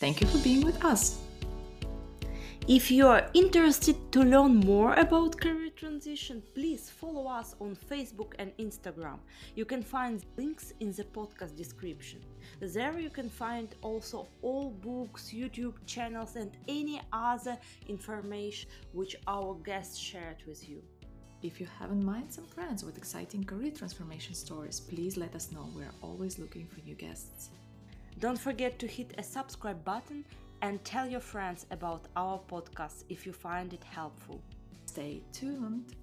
Thank 0.00 0.20
you 0.20 0.26
for 0.26 0.38
being 0.38 0.64
with 0.64 0.84
us. 0.84 1.20
If 2.66 2.90
you 2.90 3.06
are 3.06 3.28
interested 3.32 3.96
to 4.12 4.22
learn 4.22 4.56
more 4.56 4.94
about 4.94 5.40
career 5.40 5.70
transition, 5.70 6.42
please 6.54 6.90
follow 6.90 7.26
us 7.26 7.54
on 7.60 7.74
Facebook 7.74 8.34
and 8.38 8.52
Instagram. 8.58 9.18
You 9.54 9.64
can 9.64 9.82
find 9.82 10.24
links 10.36 10.72
in 10.80 10.92
the 10.92 11.04
podcast 11.04 11.56
description. 11.56 12.20
There 12.60 12.98
you 12.98 13.10
can 13.10 13.28
find 13.28 13.68
also 13.82 14.28
all 14.42 14.70
books, 14.70 15.32
YouTube 15.34 15.74
channels, 15.86 16.36
and 16.36 16.50
any 16.68 17.00
other 17.12 17.56
information 17.88 18.68
which 18.92 19.16
our 19.26 19.54
guests 19.64 19.96
shared 19.96 20.42
with 20.46 20.68
you. 20.68 20.82
If 21.42 21.58
you 21.58 21.66
have 21.78 21.90
in 21.90 22.04
mind 22.04 22.30
some 22.30 22.44
friends 22.44 22.84
with 22.84 22.98
exciting 22.98 23.44
career 23.44 23.70
transformation 23.70 24.34
stories, 24.34 24.78
please 24.78 25.16
let 25.16 25.34
us 25.34 25.50
know. 25.50 25.66
We're 25.74 25.94
always 26.02 26.38
looking 26.38 26.66
for 26.66 26.80
new 26.84 26.94
guests. 26.94 27.48
Don't 28.18 28.38
forget 28.38 28.78
to 28.78 28.86
hit 28.86 29.14
a 29.16 29.22
subscribe 29.22 29.82
button 29.82 30.26
and 30.60 30.84
tell 30.84 31.08
your 31.08 31.20
friends 31.20 31.64
about 31.70 32.08
our 32.14 32.38
podcast 32.50 33.04
if 33.08 33.24
you 33.24 33.32
find 33.32 33.72
it 33.72 33.82
helpful. 33.84 34.42
Stay 34.84 35.22
tuned. 35.32 35.96